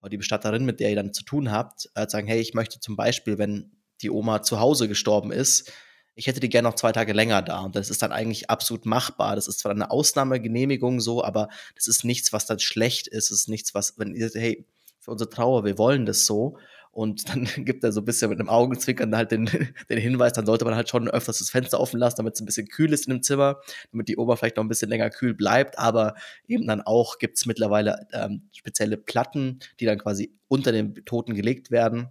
oder 0.00 0.10
die 0.10 0.16
Bestatterin, 0.16 0.64
mit 0.64 0.80
der 0.80 0.90
ihr 0.90 0.96
dann 0.96 1.12
zu 1.12 1.24
tun 1.24 1.50
habt, 1.50 1.90
äh, 1.94 2.08
sagen, 2.08 2.26
hey, 2.26 2.40
ich 2.40 2.54
möchte 2.54 2.80
zum 2.80 2.96
Beispiel, 2.96 3.38
wenn 3.38 3.72
die 4.02 4.10
Oma 4.10 4.42
zu 4.42 4.60
Hause 4.60 4.88
gestorben 4.88 5.30
ist, 5.30 5.72
ich 6.14 6.26
hätte 6.26 6.40
die 6.40 6.48
gerne 6.48 6.68
noch 6.68 6.74
zwei 6.74 6.92
Tage 6.92 7.12
länger 7.12 7.40
da. 7.42 7.60
Und 7.60 7.76
das 7.76 7.88
ist 7.88 8.02
dann 8.02 8.12
eigentlich 8.12 8.50
absolut 8.50 8.84
machbar. 8.84 9.36
Das 9.36 9.48
ist 9.48 9.60
zwar 9.60 9.72
eine 9.72 9.90
Ausnahmegenehmigung 9.90 11.00
so, 11.00 11.24
aber 11.24 11.48
das 11.76 11.86
ist 11.86 12.04
nichts, 12.04 12.32
was 12.32 12.46
dann 12.46 12.58
schlecht 12.58 13.08
ist. 13.08 13.30
Es 13.30 13.42
ist 13.42 13.48
nichts, 13.48 13.74
was, 13.74 13.98
wenn 13.98 14.14
ihr, 14.14 14.30
hey, 14.34 14.66
für 14.98 15.12
unsere 15.12 15.30
Trauer, 15.30 15.64
wir 15.64 15.78
wollen 15.78 16.04
das 16.04 16.26
so. 16.26 16.58
Und 16.92 17.28
dann 17.28 17.46
gibt 17.64 17.84
er 17.84 17.92
so 17.92 18.00
ein 18.00 18.04
bisschen 18.04 18.30
mit 18.30 18.40
einem 18.40 18.48
Augenzwinkern 18.48 19.14
halt 19.16 19.30
den, 19.30 19.46
den 19.88 19.98
Hinweis, 19.98 20.32
dann 20.32 20.46
sollte 20.46 20.64
man 20.64 20.74
halt 20.74 20.88
schon 20.88 21.08
öfters 21.08 21.38
das 21.38 21.50
Fenster 21.50 21.80
offen 21.80 21.98
lassen, 21.98 22.16
damit 22.18 22.34
es 22.34 22.40
ein 22.40 22.46
bisschen 22.46 22.68
kühl 22.68 22.92
ist 22.92 23.06
in 23.06 23.14
dem 23.14 23.22
Zimmer, 23.22 23.60
damit 23.92 24.08
die 24.08 24.16
vielleicht 24.16 24.56
noch 24.56 24.64
ein 24.64 24.68
bisschen 24.68 24.90
länger 24.90 25.10
kühl 25.10 25.34
bleibt. 25.34 25.78
Aber 25.78 26.14
eben 26.46 26.66
dann 26.66 26.80
auch 26.80 27.18
gibt 27.18 27.38
es 27.38 27.46
mittlerweile 27.46 28.06
ähm, 28.12 28.48
spezielle 28.52 28.96
Platten, 28.96 29.60
die 29.78 29.86
dann 29.86 29.98
quasi 29.98 30.34
unter 30.48 30.72
den 30.72 30.94
Toten 31.04 31.34
gelegt 31.34 31.70
werden 31.70 32.08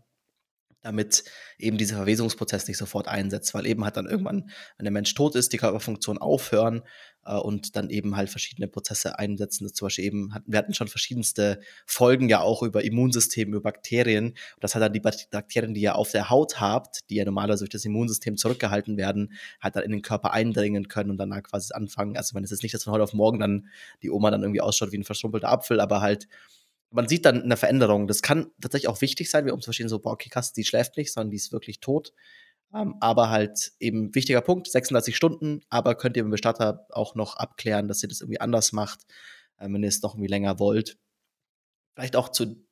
damit 0.82 1.24
eben 1.58 1.78
dieser 1.78 1.98
Verwesungsprozess 1.98 2.68
nicht 2.68 2.78
sofort 2.78 3.08
einsetzt, 3.08 3.54
weil 3.54 3.66
eben 3.66 3.84
halt 3.84 3.98
dann 3.98 4.06
irgendwann, 4.06 4.50
wenn 4.78 4.86
der 4.86 4.92
Mensch 4.92 5.14
tot 5.14 5.36
ist, 5.36 5.52
die 5.52 5.58
Körperfunktionen 5.58 6.22
aufhören 6.22 6.84
und 7.24 7.76
dann 7.76 7.90
eben 7.90 8.16
halt 8.16 8.30
verschiedene 8.30 8.68
Prozesse 8.68 9.20
einsetzen. 9.20 9.66
Das 9.66 9.74
zum 9.74 9.86
Beispiel 9.86 10.06
eben, 10.06 10.34
wir 10.46 10.58
hatten 10.58 10.74
schon 10.74 10.88
verschiedenste 10.88 11.60
Folgen 11.86 12.30
ja 12.30 12.42
auch 12.42 12.64
über 12.64 12.84
Immunsystem, 12.84 13.50
über 13.50 13.62
Bakterien. 13.62 14.36
Das 14.60 14.76
hat 14.76 14.82
dann 14.82 14.94
die 14.94 15.00
Bakterien, 15.00 15.74
die 15.74 15.82
ihr 15.82 15.96
auf 15.96 16.12
der 16.12 16.30
Haut 16.30 16.60
habt, 16.60 17.10
die 17.10 17.16
ja 17.16 17.26
normalerweise 17.26 17.66
durch 17.66 17.72
das 17.72 17.86
Immunsystem 17.86 18.38
zurückgehalten 18.38 18.98
werden, 18.98 19.34
halt 19.62 19.76
dann 19.76 19.84
in 19.84 19.92
den 19.92 20.02
Körper 20.02 20.34
eindringen 20.34 20.88
können 20.88 21.12
und 21.12 21.18
danach 21.18 21.44
quasi 21.44 21.74
anfangen. 21.74 22.18
Also 22.18 22.34
man 22.34 22.44
ist 22.44 22.52
jetzt 22.52 22.64
nicht, 22.64 22.74
dass 22.74 22.84
von 22.84 22.94
heute 22.94 23.04
auf 23.04 23.14
morgen 23.14 23.40
dann 23.40 23.68
die 24.02 24.10
Oma 24.10 24.32
dann 24.32 24.42
irgendwie 24.42 24.62
ausschaut 24.62 24.92
wie 24.92 24.98
ein 24.98 25.04
verschrumpelter 25.04 25.50
Apfel, 25.50 25.80
aber 25.80 26.02
halt 26.02 26.28
man 26.92 27.08
sieht 27.08 27.26
dann 27.26 27.44
eine 27.44 27.58
Veränderung. 27.58 28.08
Das 28.08 28.22
kann 28.22 28.48
tatsächlich 28.60 28.88
auch 28.88 29.02
wichtig 29.02 29.30
sein, 29.30 29.50
um 29.52 29.62
zu 29.62 29.66
verstehen, 29.66 29.90
so, 29.90 30.00
boah, 30.00 30.14
okay, 30.14 30.30
krass, 30.30 30.54
die 30.54 30.64
schläft 30.64 30.98
nicht, 30.98 31.14
sondern 31.14 31.30
die 31.32 31.38
ist 31.38 31.52
wirklich 31.52 31.80
tot. 31.80 32.14
Ähm, 32.74 32.96
aber 33.00 33.30
halt 33.30 33.72
eben 33.80 34.14
wichtiger 34.14 34.42
Punkt, 34.42 34.70
36 34.70 35.16
Stunden, 35.16 35.62
aber 35.70 35.96
könnt 35.96 36.16
ihr 36.18 36.24
mit 36.24 36.30
dem 36.30 36.32
Bestatter 36.32 36.86
auch 36.92 37.16
noch 37.16 37.36
abklären, 37.36 37.88
dass 37.88 38.04
ihr 38.04 38.10
das 38.10 38.22
irgendwie 38.22 38.42
anders 38.42 38.74
macht, 38.74 39.06
äh, 39.58 39.68
wenn 39.70 39.82
ihr 39.82 39.90
es 39.90 40.02
noch 40.02 40.14
irgendwie 40.14 40.30
länger 40.30 40.60
wollt. 40.60 40.98
Vielleicht 41.96 42.16
auch 42.16 42.30
zu 42.30 42.68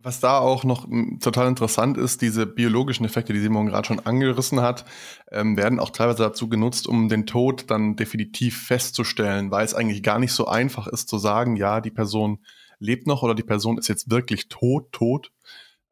was 0.00 0.20
da 0.20 0.38
auch 0.38 0.62
noch 0.62 0.84
hm, 0.84 1.18
total 1.20 1.48
interessant 1.48 1.98
ist, 1.98 2.22
diese 2.22 2.46
biologischen 2.46 3.04
Effekte, 3.04 3.32
die 3.32 3.40
Simon 3.40 3.66
gerade 3.66 3.86
schon 3.86 4.00
angerissen 4.00 4.60
hat, 4.60 4.84
ähm, 5.32 5.56
werden 5.56 5.80
auch 5.80 5.90
teilweise 5.90 6.22
dazu 6.22 6.48
genutzt, 6.48 6.86
um 6.86 7.08
den 7.08 7.26
Tod 7.26 7.64
dann 7.68 7.96
definitiv 7.96 8.66
festzustellen, 8.66 9.50
weil 9.50 9.64
es 9.64 9.74
eigentlich 9.74 10.02
gar 10.02 10.18
nicht 10.20 10.32
so 10.32 10.46
einfach 10.46 10.86
ist 10.86 11.08
zu 11.08 11.18
sagen, 11.18 11.56
ja, 11.56 11.80
die 11.80 11.90
Person 11.90 12.38
lebt 12.78 13.08
noch 13.08 13.22
oder 13.24 13.34
die 13.34 13.42
Person 13.42 13.76
ist 13.76 13.88
jetzt 13.88 14.08
wirklich 14.10 14.48
tot, 14.48 14.92
tot. 14.92 15.32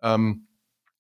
Ähm, 0.00 0.47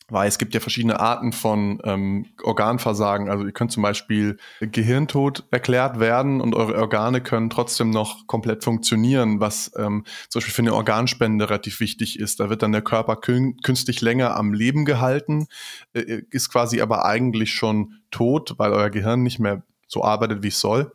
weil 0.08 0.28
es 0.28 0.38
gibt 0.38 0.54
ja 0.54 0.60
verschiedene 0.60 1.00
Arten 1.00 1.32
von 1.32 1.80
ähm, 1.84 2.26
Organversagen. 2.42 3.28
Also 3.28 3.44
ihr 3.44 3.52
könnt 3.52 3.72
zum 3.72 3.82
Beispiel 3.82 4.36
Gehirntod 4.60 5.44
erklärt 5.50 5.98
werden 5.98 6.40
und 6.40 6.54
eure 6.54 6.78
Organe 6.78 7.20
können 7.20 7.50
trotzdem 7.50 7.90
noch 7.90 8.26
komplett 8.26 8.62
funktionieren, 8.62 9.40
was 9.40 9.72
ähm, 9.76 10.04
zum 10.28 10.40
Beispiel 10.40 10.54
für 10.54 10.62
eine 10.62 10.74
Organspende 10.74 11.48
relativ 11.48 11.80
wichtig 11.80 12.18
ist. 12.20 12.38
Da 12.40 12.48
wird 12.50 12.62
dann 12.62 12.72
der 12.72 12.82
Körper 12.82 13.16
kün 13.16 13.56
künstlich 13.62 14.00
länger 14.00 14.36
am 14.36 14.52
Leben 14.52 14.84
gehalten, 14.84 15.46
äh, 15.92 16.22
ist 16.30 16.50
quasi 16.50 16.80
aber 16.80 17.04
eigentlich 17.04 17.52
schon 17.52 17.94
tot, 18.10 18.54
weil 18.58 18.72
euer 18.72 18.90
Gehirn 18.90 19.22
nicht 19.22 19.38
mehr 19.38 19.62
so 19.88 20.04
arbeitet, 20.04 20.42
wie 20.42 20.48
es 20.48 20.60
soll. 20.60 20.92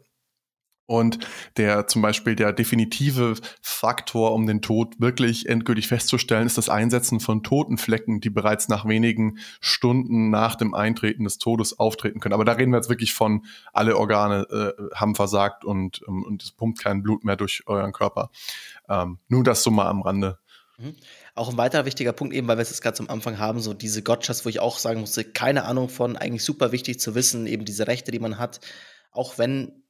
Und 0.91 1.19
der 1.55 1.87
zum 1.87 2.01
Beispiel 2.01 2.35
der 2.35 2.51
definitive 2.51 3.35
Faktor, 3.61 4.33
um 4.33 4.45
den 4.45 4.61
Tod 4.61 4.99
wirklich 4.99 5.47
endgültig 5.47 5.87
festzustellen, 5.87 6.45
ist 6.45 6.57
das 6.57 6.67
Einsetzen 6.67 7.21
von 7.21 7.43
Totenflecken, 7.43 8.19
die 8.19 8.29
bereits 8.29 8.67
nach 8.67 8.85
wenigen 8.85 9.37
Stunden 9.61 10.29
nach 10.29 10.55
dem 10.55 10.73
Eintreten 10.73 11.23
des 11.23 11.37
Todes 11.37 11.79
auftreten 11.79 12.19
können. 12.19 12.33
Aber 12.33 12.43
da 12.43 12.51
reden 12.51 12.71
wir 12.71 12.77
jetzt 12.77 12.89
wirklich 12.89 13.13
von, 13.13 13.45
alle 13.71 13.97
Organe 13.97 14.45
äh, 14.51 14.93
haben 14.93 15.15
versagt 15.15 15.63
und, 15.63 16.01
ähm, 16.09 16.23
und 16.23 16.43
es 16.43 16.51
pumpt 16.51 16.79
kein 16.79 17.01
Blut 17.01 17.23
mehr 17.23 17.37
durch 17.37 17.63
euren 17.67 17.93
Körper. 17.93 18.29
Ähm, 18.89 19.17
nur 19.29 19.45
das 19.45 19.63
so 19.63 19.71
mal 19.71 19.87
am 19.87 20.01
Rande. 20.01 20.39
Mhm. 20.77 20.95
Auch 21.35 21.49
ein 21.49 21.57
weiterer 21.57 21.85
wichtiger 21.85 22.11
Punkt, 22.11 22.33
eben 22.33 22.49
weil 22.49 22.57
wir 22.57 22.63
es 22.63 22.69
jetzt 22.69 22.81
gerade 22.81 22.97
zum 22.97 23.09
Anfang 23.09 23.39
haben, 23.39 23.61
so 23.61 23.73
diese 23.73 24.03
Gotchas, 24.03 24.43
wo 24.43 24.49
ich 24.49 24.59
auch 24.59 24.77
sagen 24.77 24.99
musste, 24.99 25.23
keine 25.23 25.63
Ahnung 25.63 25.87
von, 25.87 26.17
eigentlich 26.17 26.43
super 26.43 26.73
wichtig 26.73 26.99
zu 26.99 27.15
wissen, 27.15 27.47
eben 27.47 27.63
diese 27.63 27.87
Rechte, 27.87 28.11
die 28.11 28.19
man 28.19 28.37
hat, 28.37 28.59
auch 29.11 29.37
wenn 29.37 29.80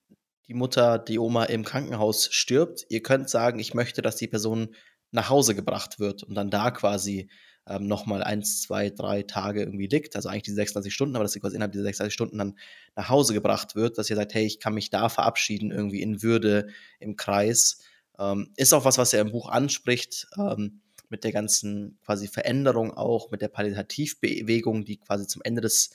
die 0.51 0.58
Mutter, 0.58 1.00
die 1.00 1.17
Oma 1.17 1.46
im 1.46 1.63
Krankenhaus 1.63 2.27
stirbt, 2.29 2.86
ihr 2.89 3.01
könnt 3.01 3.29
sagen, 3.29 3.58
ich 3.60 3.74
möchte, 3.74 4.01
dass 4.01 4.17
die 4.17 4.27
Person 4.27 4.75
nach 5.12 5.29
Hause 5.29 5.55
gebracht 5.55 5.98
wird 5.98 6.24
und 6.24 6.36
dann 6.36 6.50
da 6.50 6.72
quasi 6.72 7.29
ähm, 7.65 7.88
nochmal 7.88 8.22
eins, 8.22 8.62
zwei, 8.62 8.89
drei 8.89 9.24
Tage 9.24 9.62
irgendwie 9.62 9.88
liegt, 9.88 10.17
also 10.17 10.27
eigentlich 10.27 10.43
die 10.43 10.51
36 10.51 10.93
Stunden, 10.93 11.15
aber 11.15 11.24
dass 11.24 11.31
sie 11.31 11.39
quasi 11.39 11.55
innerhalb 11.55 11.72
dieser 11.72 11.86
36 11.86 12.13
Stunden 12.13 12.38
dann 12.38 12.58
nach 12.98 13.08
Hause 13.08 13.34
gebracht 13.34 13.75
wird, 13.77 13.98
dass 13.98 14.10
ihr 14.10 14.17
sagt, 14.17 14.34
hey, 14.34 14.46
ich 14.46 14.60
kann 14.60 14.74
mich 14.74 14.89
da 14.89 15.08
verabschieden, 15.08 15.72
irgendwie 15.72 16.01
in 16.01 16.22
Würde 16.22 16.67
im 17.00 17.15
Kreis. 17.15 17.79
Ähm, 18.20 18.51
ist 18.58 18.74
auch 18.74 18.84
was, 18.84 18.98
was 18.98 19.13
er 19.13 19.22
im 19.22 19.31
Buch 19.31 19.48
anspricht, 19.48 20.27
ähm, 20.38 20.81
mit 21.08 21.24
der 21.24 21.31
ganzen 21.31 21.98
quasi 22.03 22.27
Veränderung 22.27 22.91
auch, 22.91 23.31
mit 23.31 23.41
der 23.41 23.48
Palliativbewegung, 23.48 24.84
die 24.84 24.98
quasi 24.98 25.27
zum 25.27 25.41
Ende 25.46 25.62
des 25.62 25.91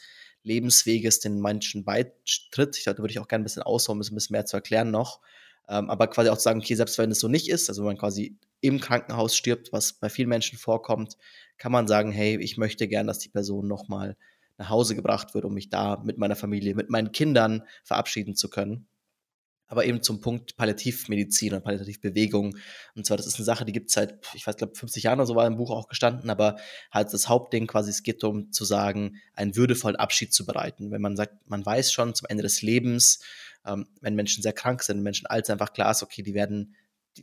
Lebensweges 0.46 1.20
den 1.20 1.40
Menschen 1.40 1.84
beitritt. 1.84 2.76
Ich 2.76 2.84
glaube, 2.84 2.96
da 2.96 3.02
würde 3.02 3.10
ich 3.10 3.18
auch 3.18 3.28
gerne 3.28 3.42
ein 3.42 3.44
bisschen 3.44 3.62
ausholen, 3.62 4.00
ein 4.00 4.14
bisschen 4.14 4.34
mehr 4.34 4.46
zu 4.46 4.56
erklären 4.56 4.90
noch. 4.90 5.20
Ähm, 5.68 5.90
aber 5.90 6.06
quasi 6.06 6.30
auch 6.30 6.36
zu 6.36 6.44
sagen, 6.44 6.60
okay, 6.60 6.74
selbst 6.74 6.96
wenn 6.98 7.10
es 7.10 7.18
so 7.18 7.28
nicht 7.28 7.48
ist, 7.48 7.68
also 7.68 7.82
wenn 7.82 7.88
man 7.88 7.98
quasi 7.98 8.36
im 8.60 8.80
Krankenhaus 8.80 9.36
stirbt, 9.36 9.72
was 9.72 9.94
bei 9.94 10.08
vielen 10.08 10.28
Menschen 10.28 10.58
vorkommt, 10.58 11.16
kann 11.58 11.72
man 11.72 11.88
sagen, 11.88 12.12
hey, 12.12 12.38
ich 12.40 12.56
möchte 12.56 12.86
gern, 12.86 13.06
dass 13.06 13.18
die 13.18 13.28
Person 13.28 13.66
nochmal 13.66 14.16
nach 14.56 14.70
Hause 14.70 14.94
gebracht 14.94 15.34
wird, 15.34 15.44
um 15.44 15.52
mich 15.52 15.68
da 15.68 16.02
mit 16.04 16.16
meiner 16.16 16.36
Familie, 16.36 16.74
mit 16.74 16.90
meinen 16.90 17.12
Kindern 17.12 17.64
verabschieden 17.82 18.36
zu 18.36 18.48
können 18.48 18.86
aber 19.68 19.84
eben 19.84 20.02
zum 20.02 20.20
Punkt 20.20 20.56
Palliativmedizin 20.56 21.54
und 21.54 21.64
Palliativbewegung. 21.64 22.56
Und 22.94 23.06
zwar, 23.06 23.16
das 23.16 23.26
ist 23.26 23.36
eine 23.36 23.44
Sache, 23.44 23.64
die 23.64 23.72
gibt 23.72 23.88
es 23.88 23.94
seit, 23.94 24.18
ich 24.34 24.46
weiß, 24.46 24.56
glaube 24.56 24.74
50 24.74 25.02
Jahren 25.02 25.18
oder 25.18 25.26
so 25.26 25.34
war 25.34 25.46
im 25.46 25.56
Buch 25.56 25.70
auch 25.70 25.88
gestanden, 25.88 26.30
aber 26.30 26.56
halt 26.92 27.12
das 27.12 27.28
Hauptding 27.28 27.66
quasi, 27.66 27.90
es 27.90 28.02
geht 28.02 28.22
darum 28.22 28.52
zu 28.52 28.64
sagen, 28.64 29.16
einen 29.34 29.56
würdevollen 29.56 29.96
Abschied 29.96 30.32
zu 30.32 30.46
bereiten. 30.46 30.90
Wenn 30.90 31.02
man 31.02 31.16
sagt, 31.16 31.34
man 31.48 31.64
weiß 31.64 31.92
schon 31.92 32.14
zum 32.14 32.26
Ende 32.28 32.42
des 32.42 32.62
Lebens, 32.62 33.20
ähm, 33.66 33.86
wenn 34.00 34.14
Menschen 34.14 34.42
sehr 34.42 34.52
krank 34.52 34.82
sind, 34.82 35.02
Menschen 35.02 35.26
alt 35.26 35.46
sind, 35.46 35.54
einfach 35.54 35.72
klar 35.72 35.90
ist, 35.90 36.02
okay, 36.02 36.22
die 36.22 36.34
werden 36.34 36.74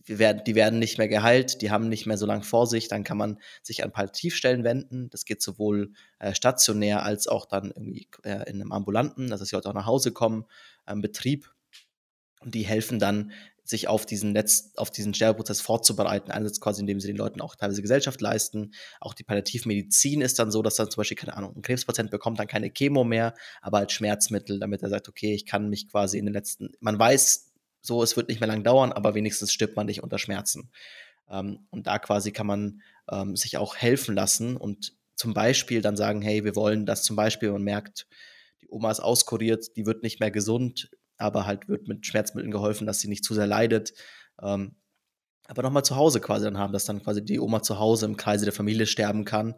die 0.07 0.17
werden, 0.17 0.41
die 0.43 0.55
werden 0.55 0.79
nicht 0.79 0.97
mehr 0.97 1.07
geheilt, 1.07 1.61
die 1.61 1.69
haben 1.69 1.87
nicht 1.87 2.07
mehr 2.07 2.17
so 2.17 2.25
lange 2.25 2.43
vor 2.43 2.65
sich, 2.65 2.87
dann 2.87 3.03
kann 3.03 3.17
man 3.17 3.39
sich 3.61 3.83
an 3.83 3.91
Palliativstellen 3.91 4.63
wenden. 4.63 5.09
Das 5.11 5.23
geht 5.25 5.41
sowohl 5.41 5.91
äh, 6.17 6.33
stationär 6.33 7.03
als 7.03 7.27
auch 7.27 7.45
dann 7.45 7.65
irgendwie 7.65 8.07
äh, 8.23 8.49
in 8.49 8.59
einem 8.59 8.71
ambulanten, 8.71 9.29
dass 9.29 9.47
sie 9.47 9.55
heute 9.55 9.69
auch 9.69 9.75
nach 9.75 9.85
Hause 9.85 10.11
kommen, 10.11 10.45
ähm, 10.87 11.01
Betrieb 11.01 11.53
und 12.43 12.53
die 12.55 12.63
helfen 12.63 12.99
dann, 12.99 13.31
sich 13.65 13.87
auf 13.87 14.05
diesen 14.05 14.33
Letz 14.33 14.73
auf 14.75 14.91
diesen 14.91 15.13
Sterbeprozess 15.13 15.61
vorzubereiten, 15.61 16.31
einerseits 16.31 16.59
quasi, 16.59 16.81
indem 16.81 16.99
sie 16.99 17.07
den 17.07 17.15
Leuten 17.15 17.39
auch 17.39 17.55
teilweise 17.55 17.81
Gesellschaft 17.81 18.19
leisten. 18.19 18.73
Auch 18.99 19.13
die 19.13 19.23
Palliativmedizin 19.23 20.21
ist 20.21 20.37
dann 20.39 20.51
so, 20.51 20.61
dass 20.61 20.75
dann 20.75 20.91
zum 20.91 20.99
Beispiel, 20.99 21.17
keine 21.17 21.37
Ahnung, 21.37 21.55
ein 21.55 21.61
Krebspatient 21.61 22.11
bekommt 22.11 22.39
dann 22.39 22.47
keine 22.47 22.69
Chemo 22.71 23.03
mehr, 23.03 23.33
aber 23.61 23.77
als 23.77 23.93
Schmerzmittel, 23.93 24.59
damit 24.59 24.83
er 24.83 24.89
sagt, 24.89 25.07
okay, 25.07 25.33
ich 25.33 25.45
kann 25.45 25.69
mich 25.69 25.87
quasi 25.89 26.17
in 26.17 26.25
den 26.25 26.33
letzten, 26.33 26.71
man 26.81 26.99
weiß 26.99 27.53
so, 27.81 28.03
es 28.03 28.17
wird 28.17 28.27
nicht 28.29 28.41
mehr 28.41 28.47
lang 28.47 28.63
dauern, 28.63 28.91
aber 28.91 29.15
wenigstens 29.15 29.53
stirbt 29.53 29.75
man 29.75 29.85
nicht 29.85 30.03
unter 30.03 30.19
Schmerzen. 30.19 30.69
Ähm, 31.29 31.67
und 31.69 31.87
da 31.87 31.99
quasi 31.99 32.31
kann 32.31 32.47
man 32.47 32.81
ähm, 33.09 33.35
sich 33.37 33.57
auch 33.57 33.77
helfen 33.77 34.15
lassen 34.15 34.57
und 34.57 34.93
zum 35.15 35.33
Beispiel 35.33 35.81
dann 35.81 35.95
sagen, 35.95 36.21
hey, 36.21 36.43
wir 36.43 36.55
wollen 36.55 36.85
das 36.85 37.03
zum 37.03 37.15
Beispiel, 37.15 37.51
man 37.51 37.63
merkt, 37.63 38.07
die 38.61 38.67
Oma 38.69 38.91
ist 38.91 38.99
auskuriert, 38.99 39.77
die 39.77 39.85
wird 39.85 40.03
nicht 40.03 40.19
mehr 40.19 40.31
gesund, 40.31 40.89
aber 41.17 41.45
halt 41.45 41.67
wird 41.67 41.87
mit 41.87 42.05
Schmerzmitteln 42.05 42.51
geholfen, 42.51 42.87
dass 42.87 42.99
sie 42.99 43.07
nicht 43.07 43.23
zu 43.23 43.33
sehr 43.33 43.47
leidet. 43.47 43.93
Ähm, 44.41 44.75
aber 45.47 45.63
nochmal 45.63 45.83
zu 45.83 45.95
Hause 45.95 46.19
quasi 46.21 46.45
dann 46.45 46.57
haben, 46.57 46.73
dass 46.73 46.85
dann 46.85 47.03
quasi 47.03 47.23
die 47.23 47.39
Oma 47.39 47.61
zu 47.61 47.79
Hause 47.79 48.05
im 48.05 48.17
Kreise 48.17 48.45
der 48.45 48.53
Familie 48.53 48.85
sterben 48.85 49.25
kann. 49.25 49.55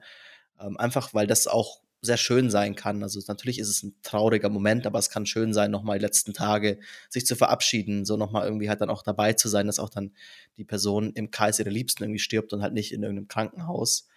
Ähm, 0.59 0.77
einfach 0.77 1.13
weil 1.13 1.27
das 1.27 1.47
auch 1.47 1.81
sehr 2.01 2.17
schön 2.17 2.49
sein 2.49 2.75
kann. 2.75 3.03
Also 3.03 3.19
natürlich 3.27 3.59
ist 3.59 3.69
es 3.69 3.83
ein 3.83 3.95
trauriger 4.03 4.49
Moment, 4.49 4.85
aber 4.85 4.99
es 4.99 5.09
kann 5.09 5.25
schön 5.25 5.53
sein, 5.53 5.71
nochmal 5.71 5.97
die 5.97 6.05
letzten 6.05 6.33
Tage 6.33 6.79
sich 7.09 7.25
zu 7.25 7.35
verabschieden, 7.35 8.05
so 8.05 8.15
nochmal 8.15 8.45
irgendwie 8.45 8.69
halt 8.69 8.81
dann 8.81 8.89
auch 8.89 9.03
dabei 9.03 9.33
zu 9.33 9.49
sein, 9.49 9.67
dass 9.67 9.79
auch 9.79 9.89
dann 9.89 10.13
die 10.57 10.63
Person 10.65 11.11
im 11.13 11.31
Kreis 11.31 11.59
ihrer 11.59 11.71
Liebsten 11.71 12.03
irgendwie 12.03 12.19
stirbt 12.19 12.53
und 12.53 12.61
halt 12.61 12.73
nicht 12.73 12.93
in 12.93 13.01
irgendeinem 13.01 13.27
Krankenhaus. 13.27 14.07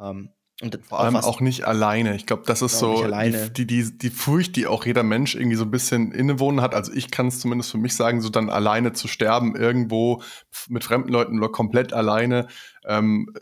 Ähm, 0.00 0.30
und 0.64 0.86
Vor 0.86 1.00
allem 1.00 1.16
auch 1.16 1.40
nicht 1.40 1.66
alleine. 1.66 2.16
Ich 2.16 2.26
glaube, 2.26 2.44
das 2.46 2.62
ist 2.62 2.78
so 2.78 3.06
die, 3.06 3.50
die, 3.52 3.66
die, 3.66 3.98
die 3.98 4.10
Furcht, 4.10 4.56
die 4.56 4.66
auch 4.66 4.86
jeder 4.86 5.02
Mensch 5.02 5.34
irgendwie 5.34 5.56
so 5.56 5.64
ein 5.64 5.70
bisschen 5.70 6.12
innewohnen 6.12 6.60
hat. 6.60 6.74
Also 6.74 6.92
ich 6.92 7.10
kann 7.10 7.28
es 7.28 7.40
zumindest 7.40 7.70
für 7.70 7.78
mich 7.78 7.94
sagen, 7.94 8.20
so 8.20 8.28
dann 8.30 8.50
alleine 8.50 8.92
zu 8.92 9.08
sterben, 9.08 9.56
irgendwo 9.56 10.22
mit 10.68 10.84
fremden 10.84 11.10
Leuten 11.10 11.38
oder 11.38 11.50
komplett 11.50 11.92
alleine. 11.92 12.48
Ähm, 12.86 13.32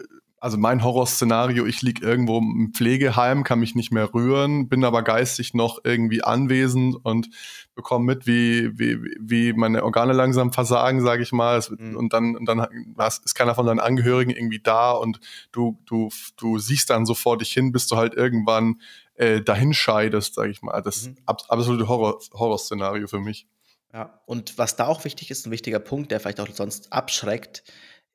also 0.42 0.58
mein 0.58 0.82
Horrorszenario, 0.82 1.66
ich 1.66 1.82
lieg 1.82 2.02
irgendwo 2.02 2.38
im 2.38 2.72
Pflegeheim, 2.74 3.44
kann 3.44 3.60
mich 3.60 3.76
nicht 3.76 3.92
mehr 3.92 4.12
rühren, 4.12 4.68
bin 4.68 4.84
aber 4.84 5.02
geistig 5.04 5.54
noch 5.54 5.78
irgendwie 5.84 6.24
anwesend 6.24 6.96
und 7.04 7.28
bekomme 7.76 8.06
mit, 8.06 8.26
wie, 8.26 8.76
wie, 8.76 8.98
wie 9.20 9.52
meine 9.52 9.84
Organe 9.84 10.12
langsam 10.12 10.52
versagen, 10.52 11.00
sage 11.00 11.22
ich 11.22 11.30
mal. 11.30 11.62
Mhm. 11.70 11.96
Und 11.96 12.12
dann, 12.12 12.34
und 12.34 12.46
dann 12.46 12.66
ist 12.98 13.34
keiner 13.36 13.54
von 13.54 13.66
deinen 13.66 13.78
Angehörigen 13.78 14.32
irgendwie 14.32 14.58
da 14.58 14.90
und 14.90 15.20
du, 15.52 15.78
du, 15.86 16.10
du 16.36 16.58
siehst 16.58 16.90
dann 16.90 17.06
so 17.06 17.14
vor 17.14 17.38
dich 17.38 17.52
hin, 17.52 17.70
bis 17.70 17.86
du 17.86 17.96
halt 17.96 18.14
irgendwann 18.14 18.80
äh, 19.14 19.42
dahin 19.42 19.72
scheidest, 19.72 20.34
sage 20.34 20.50
ich 20.50 20.60
mal. 20.60 20.82
Das 20.82 21.06
mhm. 21.06 21.18
ab, 21.24 21.42
absolute 21.50 21.86
Horror, 21.86 22.18
Horrorszenario 22.32 23.06
für 23.06 23.20
mich. 23.20 23.46
Ja, 23.92 24.20
und 24.26 24.58
was 24.58 24.74
da 24.74 24.88
auch 24.88 25.04
wichtig 25.04 25.30
ist, 25.30 25.46
ein 25.46 25.52
wichtiger 25.52 25.78
Punkt, 25.78 26.10
der 26.10 26.18
vielleicht 26.18 26.40
auch 26.40 26.48
sonst 26.48 26.92
abschreckt, 26.92 27.62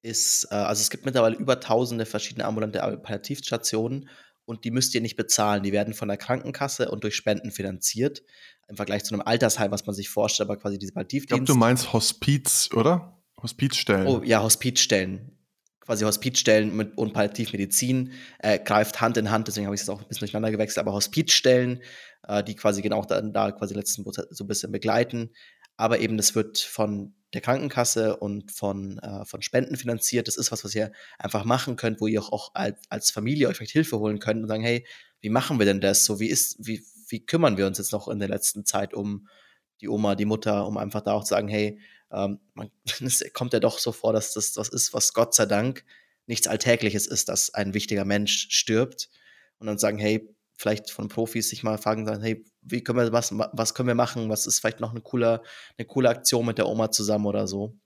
ist, 0.01 0.47
äh, 0.51 0.55
also 0.55 0.81
es 0.81 0.89
gibt 0.89 1.05
mittlerweile 1.05 1.35
über 1.35 1.59
tausende 1.59 2.05
verschiedene 2.05 2.45
ambulante 2.45 2.79
Palliativstationen 2.79 4.09
und 4.45 4.63
die 4.63 4.71
müsst 4.71 4.95
ihr 4.95 5.01
nicht 5.01 5.15
bezahlen. 5.15 5.63
Die 5.63 5.71
werden 5.71 5.93
von 5.93 6.07
der 6.07 6.17
Krankenkasse 6.17 6.89
und 6.89 7.03
durch 7.03 7.15
Spenden 7.15 7.51
finanziert. 7.51 8.23
Im 8.69 8.75
Vergleich 8.75 9.03
zu 9.03 9.13
einem 9.13 9.21
Altersheim, 9.21 9.71
was 9.71 9.85
man 9.85 9.95
sich 9.95 10.09
vorstellt, 10.09 10.49
aber 10.49 10.59
quasi 10.59 10.77
diese 10.77 10.93
Palliativdienst. 10.93 11.31
Ich 11.31 11.45
glaube, 11.45 11.45
du 11.45 11.55
meinst 11.55 11.93
Hospiz, 11.93 12.69
oder? 12.73 13.17
Hospizstellen. 13.41 14.07
Oh 14.07 14.21
ja, 14.23 14.41
Hospizstellen. 14.41 15.31
Quasi 15.79 16.03
Hospizstellen 16.03 16.75
mit, 16.75 16.97
und 16.97 17.13
Palliativmedizin 17.13 18.11
äh, 18.39 18.59
greift 18.59 18.99
Hand 18.99 19.15
in 19.15 19.31
Hand, 19.31 19.47
deswegen 19.47 19.67
habe 19.67 19.75
ich 19.75 19.81
es 19.81 19.89
auch 19.89 20.01
ein 20.01 20.07
bisschen 20.07 20.19
durcheinander 20.25 20.51
gewechselt, 20.51 20.79
aber 20.79 20.91
Hospizstellen, 20.91 21.81
äh, 22.27 22.43
die 22.43 22.55
quasi 22.55 22.81
genau 22.81 23.03
da, 23.05 23.21
da 23.21 23.51
quasi 23.51 23.73
letzten 23.73 24.03
so 24.03 24.43
ein 24.43 24.47
bisschen 24.47 24.71
begleiten. 24.71 25.31
Aber 25.77 25.99
eben, 25.99 26.17
das 26.17 26.35
wird 26.35 26.57
von 26.57 27.13
der 27.33 27.41
Krankenkasse 27.41 28.17
und 28.17 28.51
von, 28.51 28.99
äh, 28.99 29.25
von 29.25 29.41
Spenden 29.41 29.75
finanziert. 29.75 30.27
Das 30.27 30.37
ist 30.37 30.51
was, 30.51 30.63
was 30.63 30.73
ihr 30.75 30.91
einfach 31.19 31.43
machen 31.43 31.75
könnt, 31.75 31.99
wo 31.99 32.07
ihr 32.07 32.21
auch, 32.21 32.31
auch 32.31 32.51
als, 32.53 32.79
als 32.89 33.11
Familie 33.11 33.47
euch 33.47 33.57
vielleicht 33.57 33.73
Hilfe 33.73 33.99
holen 33.99 34.19
könnt 34.19 34.41
und 34.41 34.47
sagen, 34.47 34.63
hey, 34.63 34.85
wie 35.19 35.29
machen 35.29 35.59
wir 35.59 35.65
denn 35.65 35.81
das? 35.81 36.05
So, 36.05 36.19
wie 36.19 36.27
ist, 36.27 36.55
wie, 36.59 36.83
wie 37.09 37.25
kümmern 37.25 37.57
wir 37.57 37.67
uns 37.67 37.77
jetzt 37.77 37.91
noch 37.91 38.07
in 38.07 38.19
der 38.19 38.29
letzten 38.29 38.65
Zeit 38.65 38.93
um 38.93 39.27
die 39.81 39.89
Oma, 39.89 40.15
die 40.15 40.25
Mutter, 40.25 40.65
um 40.65 40.77
einfach 40.77 41.01
da 41.01 41.13
auch 41.13 41.23
zu 41.23 41.29
sagen, 41.29 41.47
hey, 41.47 41.79
ähm, 42.11 42.39
man, 42.53 42.71
es 43.01 43.23
kommt 43.33 43.53
ja 43.53 43.59
doch 43.59 43.79
so 43.79 43.91
vor, 43.91 44.13
dass 44.13 44.33
das 44.33 44.55
was 44.55 44.69
ist, 44.69 44.93
was 44.93 45.13
Gott 45.13 45.35
sei 45.35 45.45
Dank 45.45 45.83
nichts 46.25 46.47
Alltägliches 46.47 47.07
ist, 47.07 47.29
dass 47.29 47.53
ein 47.53 47.73
wichtiger 47.73 48.05
Mensch 48.05 48.47
stirbt 48.49 49.09
und 49.59 49.67
dann 49.67 49.77
sagen, 49.77 49.97
hey, 49.97 50.33
vielleicht 50.57 50.91
von 50.91 51.07
Profis 51.07 51.49
sich 51.49 51.63
mal 51.63 51.77
fragen, 51.77 52.05
sagen, 52.05 52.23
hey, 52.23 52.43
wie 52.61 52.83
können 52.83 52.99
wir 52.99 53.11
was, 53.13 53.31
was 53.31 53.73
können 53.73 53.87
wir 53.87 53.95
machen? 53.95 54.29
Was 54.29 54.47
ist 54.47 54.59
vielleicht 54.59 54.79
noch 54.79 54.91
eine 54.91 55.01
coole, 55.01 55.41
eine 55.77 55.85
coole 55.85 56.09
Aktion 56.09 56.45
mit 56.45 56.57
der 56.57 56.67
Oma 56.67 56.91
zusammen 56.91 57.27
oder 57.27 57.47
so? 57.47 57.77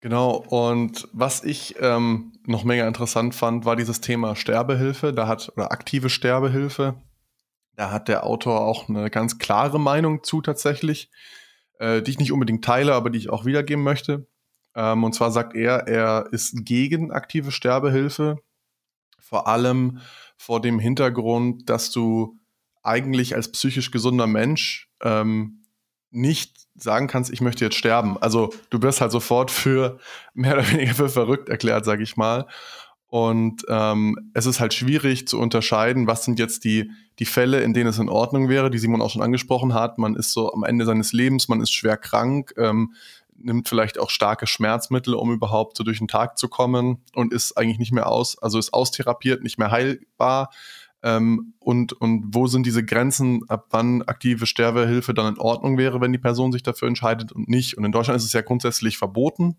Genau, 0.00 0.34
und 0.48 1.08
was 1.12 1.44
ich 1.44 1.76
ähm, 1.78 2.32
noch 2.44 2.64
mega 2.64 2.88
interessant 2.88 3.36
fand, 3.36 3.64
war 3.64 3.76
dieses 3.76 4.00
Thema 4.00 4.34
Sterbehilfe. 4.34 5.12
Da 5.12 5.28
hat, 5.28 5.52
oder 5.56 5.70
aktive 5.70 6.10
Sterbehilfe. 6.10 6.96
Da 7.76 7.92
hat 7.92 8.08
der 8.08 8.26
Autor 8.26 8.62
auch 8.62 8.88
eine 8.88 9.10
ganz 9.10 9.38
klare 9.38 9.78
Meinung 9.78 10.24
zu 10.24 10.42
tatsächlich, 10.42 11.08
äh, 11.78 12.02
die 12.02 12.10
ich 12.10 12.18
nicht 12.18 12.32
unbedingt 12.32 12.64
teile, 12.64 12.94
aber 12.94 13.10
die 13.10 13.18
ich 13.18 13.30
auch 13.30 13.44
wiedergeben 13.44 13.84
möchte. 13.84 14.26
Ähm, 14.74 15.04
und 15.04 15.14
zwar 15.14 15.30
sagt 15.30 15.54
er, 15.54 15.86
er 15.86 16.26
ist 16.32 16.64
gegen 16.64 17.12
aktive 17.12 17.52
Sterbehilfe, 17.52 18.38
vor 19.22 19.48
allem 19.48 20.00
vor 20.36 20.60
dem 20.60 20.78
Hintergrund, 20.78 21.70
dass 21.70 21.90
du 21.90 22.36
eigentlich 22.82 23.34
als 23.34 23.50
psychisch 23.52 23.90
gesunder 23.90 24.26
Mensch 24.26 24.90
ähm, 25.02 25.62
nicht 26.10 26.66
sagen 26.74 27.06
kannst, 27.06 27.32
ich 27.32 27.40
möchte 27.40 27.64
jetzt 27.64 27.76
sterben. 27.76 28.18
Also 28.20 28.52
du 28.70 28.82
wirst 28.82 29.00
halt 29.00 29.12
sofort 29.12 29.50
für 29.50 29.98
mehr 30.34 30.54
oder 30.54 30.70
weniger 30.70 30.94
für 30.94 31.08
verrückt 31.08 31.48
erklärt, 31.48 31.84
sage 31.84 32.02
ich 32.02 32.16
mal. 32.16 32.46
Und 33.06 33.66
ähm, 33.68 34.30
es 34.32 34.46
ist 34.46 34.58
halt 34.58 34.72
schwierig 34.72 35.28
zu 35.28 35.38
unterscheiden, 35.38 36.06
was 36.06 36.24
sind 36.24 36.38
jetzt 36.38 36.64
die, 36.64 36.90
die 37.18 37.26
Fälle, 37.26 37.60
in 37.60 37.74
denen 37.74 37.90
es 37.90 37.98
in 37.98 38.08
Ordnung 38.08 38.48
wäre, 38.48 38.70
die 38.70 38.78
Simon 38.78 39.02
auch 39.02 39.10
schon 39.10 39.20
angesprochen 39.20 39.74
hat. 39.74 39.98
Man 39.98 40.16
ist 40.16 40.32
so 40.32 40.50
am 40.52 40.64
Ende 40.64 40.86
seines 40.86 41.12
Lebens, 41.12 41.46
man 41.46 41.60
ist 41.60 41.72
schwer 41.72 41.98
krank, 41.98 42.54
ähm, 42.56 42.94
nimmt 43.44 43.68
vielleicht 43.68 43.98
auch 43.98 44.10
starke 44.10 44.46
Schmerzmittel, 44.46 45.14
um 45.14 45.32
überhaupt 45.32 45.76
so 45.76 45.84
durch 45.84 45.98
den 45.98 46.08
Tag 46.08 46.38
zu 46.38 46.48
kommen 46.48 47.04
und 47.14 47.32
ist 47.32 47.56
eigentlich 47.56 47.78
nicht 47.78 47.92
mehr 47.92 48.08
aus, 48.08 48.38
also 48.38 48.58
ist 48.58 48.72
austherapiert, 48.72 49.42
nicht 49.42 49.58
mehr 49.58 49.70
heilbar. 49.70 50.50
Ähm, 51.02 51.54
und, 51.58 51.92
und 51.94 52.24
wo 52.28 52.46
sind 52.46 52.64
diese 52.64 52.84
Grenzen, 52.84 53.48
ab 53.48 53.66
wann 53.70 54.02
aktive 54.02 54.46
Sterbehilfe 54.46 55.14
dann 55.14 55.34
in 55.34 55.40
Ordnung 55.40 55.76
wäre, 55.76 56.00
wenn 56.00 56.12
die 56.12 56.18
Person 56.18 56.52
sich 56.52 56.62
dafür 56.62 56.88
entscheidet 56.88 57.32
und 57.32 57.48
nicht. 57.48 57.76
Und 57.76 57.84
in 57.84 57.92
Deutschland 57.92 58.18
ist 58.18 58.24
es 58.24 58.32
ja 58.32 58.42
grundsätzlich 58.42 58.98
verboten, 58.98 59.56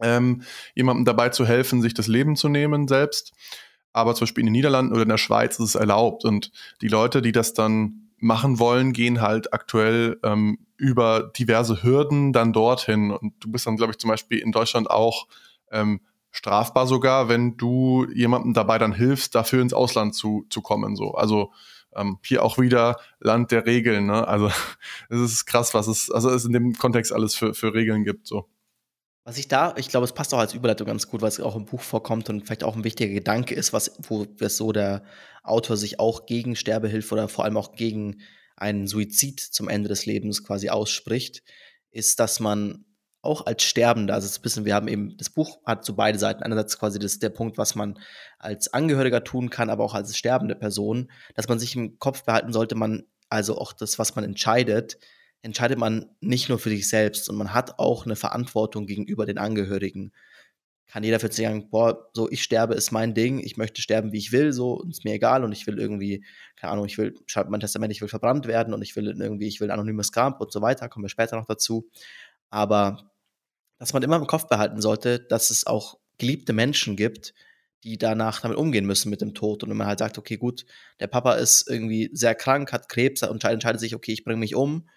ähm, 0.00 0.42
jemandem 0.74 1.04
dabei 1.04 1.30
zu 1.30 1.46
helfen, 1.46 1.82
sich 1.82 1.94
das 1.94 2.06
Leben 2.06 2.36
zu 2.36 2.48
nehmen 2.48 2.86
selbst. 2.86 3.32
Aber 3.92 4.14
zum 4.14 4.24
Beispiel 4.24 4.42
in 4.42 4.46
den 4.46 4.52
Niederlanden 4.52 4.92
oder 4.92 5.02
in 5.02 5.08
der 5.08 5.18
Schweiz 5.18 5.58
ist 5.58 5.70
es 5.70 5.74
erlaubt. 5.74 6.24
Und 6.24 6.50
die 6.80 6.88
Leute, 6.88 7.22
die 7.22 7.32
das 7.32 7.54
dann 7.54 8.01
machen 8.22 8.60
wollen, 8.60 8.92
gehen 8.92 9.20
halt 9.20 9.52
aktuell 9.52 10.18
ähm, 10.22 10.58
über 10.76 11.32
diverse 11.36 11.82
Hürden 11.82 12.32
dann 12.32 12.52
dorthin. 12.52 13.10
Und 13.10 13.34
du 13.40 13.50
bist 13.50 13.66
dann, 13.66 13.76
glaube 13.76 13.92
ich, 13.92 13.98
zum 13.98 14.08
Beispiel 14.08 14.38
in 14.38 14.52
Deutschland 14.52 14.88
auch 14.88 15.26
ähm, 15.72 16.00
strafbar 16.30 16.86
sogar, 16.86 17.28
wenn 17.28 17.56
du 17.56 18.06
jemandem 18.14 18.54
dabei 18.54 18.78
dann 18.78 18.92
hilfst, 18.92 19.34
dafür 19.34 19.60
ins 19.60 19.74
Ausland 19.74 20.14
zu, 20.14 20.46
zu 20.50 20.62
kommen. 20.62 20.94
So. 20.94 21.14
Also 21.14 21.52
ähm, 21.96 22.18
hier 22.24 22.44
auch 22.44 22.58
wieder 22.58 22.96
Land 23.18 23.50
der 23.50 23.66
Regeln. 23.66 24.06
Ne? 24.06 24.26
Also 24.26 24.48
es 25.08 25.20
ist 25.20 25.46
krass, 25.46 25.74
was 25.74 25.88
es, 25.88 26.08
also 26.08 26.30
es 26.30 26.44
in 26.44 26.52
dem 26.52 26.74
Kontext 26.74 27.12
alles 27.12 27.34
für, 27.34 27.54
für 27.54 27.74
Regeln 27.74 28.04
gibt. 28.04 28.28
So. 28.28 28.48
Was 29.24 29.38
ich 29.38 29.46
da, 29.46 29.74
ich 29.76 29.88
glaube, 29.88 30.04
es 30.04 30.12
passt 30.12 30.34
auch 30.34 30.38
als 30.38 30.52
Überleitung 30.52 30.88
ganz 30.88 31.06
gut, 31.06 31.22
weil 31.22 31.28
es 31.28 31.38
auch 31.38 31.54
im 31.54 31.64
Buch 31.64 31.80
vorkommt 31.80 32.28
und 32.28 32.44
vielleicht 32.44 32.64
auch 32.64 32.74
ein 32.74 32.82
wichtiger 32.82 33.12
Gedanke 33.12 33.54
ist, 33.54 33.72
was, 33.72 33.92
wo 34.08 34.26
es 34.40 34.56
so 34.56 34.72
der 34.72 35.04
Autor 35.44 35.76
sich 35.76 36.00
auch 36.00 36.26
gegen 36.26 36.56
Sterbehilfe 36.56 37.14
oder 37.14 37.28
vor 37.28 37.44
allem 37.44 37.56
auch 37.56 37.72
gegen 37.72 38.20
einen 38.56 38.88
Suizid 38.88 39.40
zum 39.40 39.68
Ende 39.68 39.88
des 39.88 40.06
Lebens 40.06 40.42
quasi 40.44 40.70
ausspricht, 40.70 41.44
ist, 41.90 42.18
dass 42.18 42.40
man 42.40 42.84
auch 43.20 43.46
als 43.46 43.62
Sterbender, 43.62 44.14
also 44.14 44.28
ein 44.28 44.42
bisschen, 44.42 44.64
wir 44.64 44.74
haben 44.74 44.88
eben, 44.88 45.16
das 45.16 45.30
Buch 45.30 45.60
hat 45.64 45.84
so 45.84 45.94
beide 45.94 46.18
Seiten. 46.18 46.42
Einerseits 46.42 46.76
quasi 46.76 46.98
das 46.98 47.20
der 47.20 47.30
Punkt, 47.30 47.56
was 47.56 47.76
man 47.76 47.98
als 48.38 48.72
Angehöriger 48.74 49.22
tun 49.22 49.48
kann, 49.48 49.70
aber 49.70 49.84
auch 49.84 49.94
als 49.94 50.16
sterbende 50.16 50.56
Person, 50.56 51.10
dass 51.36 51.48
man 51.48 51.60
sich 51.60 51.76
im 51.76 51.98
Kopf 52.00 52.24
behalten 52.24 52.52
sollte, 52.52 52.74
man, 52.74 53.04
also 53.28 53.56
auch 53.56 53.72
das, 53.72 54.00
was 54.00 54.16
man 54.16 54.24
entscheidet, 54.24 54.98
entscheidet 55.42 55.78
man 55.78 56.06
nicht 56.20 56.48
nur 56.48 56.58
für 56.58 56.70
sich 56.70 56.88
selbst 56.88 57.28
und 57.28 57.36
man 57.36 57.52
hat 57.52 57.78
auch 57.78 58.06
eine 58.06 58.16
Verantwortung 58.16 58.86
gegenüber 58.86 59.26
den 59.26 59.38
Angehörigen. 59.38 60.12
Kann 60.86 61.04
jeder 61.04 61.20
für 61.20 61.32
sich 61.32 61.44
sagen, 61.44 61.68
boah, 61.70 62.10
so 62.12 62.30
ich 62.30 62.42
sterbe 62.42 62.74
ist 62.74 62.92
mein 62.92 63.14
Ding, 63.14 63.40
ich 63.40 63.56
möchte 63.56 63.82
sterben, 63.82 64.12
wie 64.12 64.18
ich 64.18 64.30
will, 64.30 64.52
so 64.52 64.82
ist 64.88 65.04
mir 65.04 65.14
egal 65.14 65.42
und 65.42 65.52
ich 65.52 65.66
will 65.66 65.78
irgendwie, 65.78 66.24
keine 66.56 66.72
Ahnung, 66.72 66.86
ich 66.86 66.98
will, 66.98 67.14
schreibt 67.26 67.50
mein 67.50 67.60
Testament, 67.60 67.92
ich 67.92 68.00
will 68.00 68.08
verbrannt 68.08 68.46
werden 68.46 68.72
und 68.72 68.82
ich 68.82 68.94
will 68.94 69.08
irgendwie, 69.08 69.48
ich 69.48 69.60
will 69.60 69.70
anonymes 69.70 70.12
Grab 70.12 70.40
und 70.40 70.52
so 70.52 70.60
weiter, 70.62 70.88
kommen 70.88 71.04
wir 71.04 71.08
später 71.08 71.36
noch 71.36 71.46
dazu. 71.46 71.88
Aber 72.50 73.10
dass 73.78 73.92
man 73.92 74.02
immer 74.02 74.16
im 74.16 74.26
Kopf 74.26 74.46
behalten 74.46 74.80
sollte, 74.80 75.18
dass 75.18 75.50
es 75.50 75.66
auch 75.66 75.98
geliebte 76.18 76.52
Menschen 76.52 76.94
gibt, 76.94 77.34
die 77.82 77.98
danach 77.98 78.40
damit 78.40 78.58
umgehen 78.58 78.86
müssen 78.86 79.10
mit 79.10 79.20
dem 79.20 79.34
Tod. 79.34 79.64
Und 79.64 79.70
wenn 79.70 79.76
man 79.76 79.88
halt 79.88 79.98
sagt, 79.98 80.18
okay, 80.18 80.36
gut, 80.36 80.64
der 81.00 81.08
Papa 81.08 81.34
ist 81.34 81.68
irgendwie 81.68 82.10
sehr 82.12 82.36
krank, 82.36 82.72
hat 82.72 82.88
Krebs 82.88 83.22
und 83.24 83.42
entscheidet 83.42 83.80
sich, 83.80 83.96
okay, 83.96 84.12
ich 84.12 84.22
bringe 84.22 84.38
mich 84.38 84.54
um, 84.54 84.88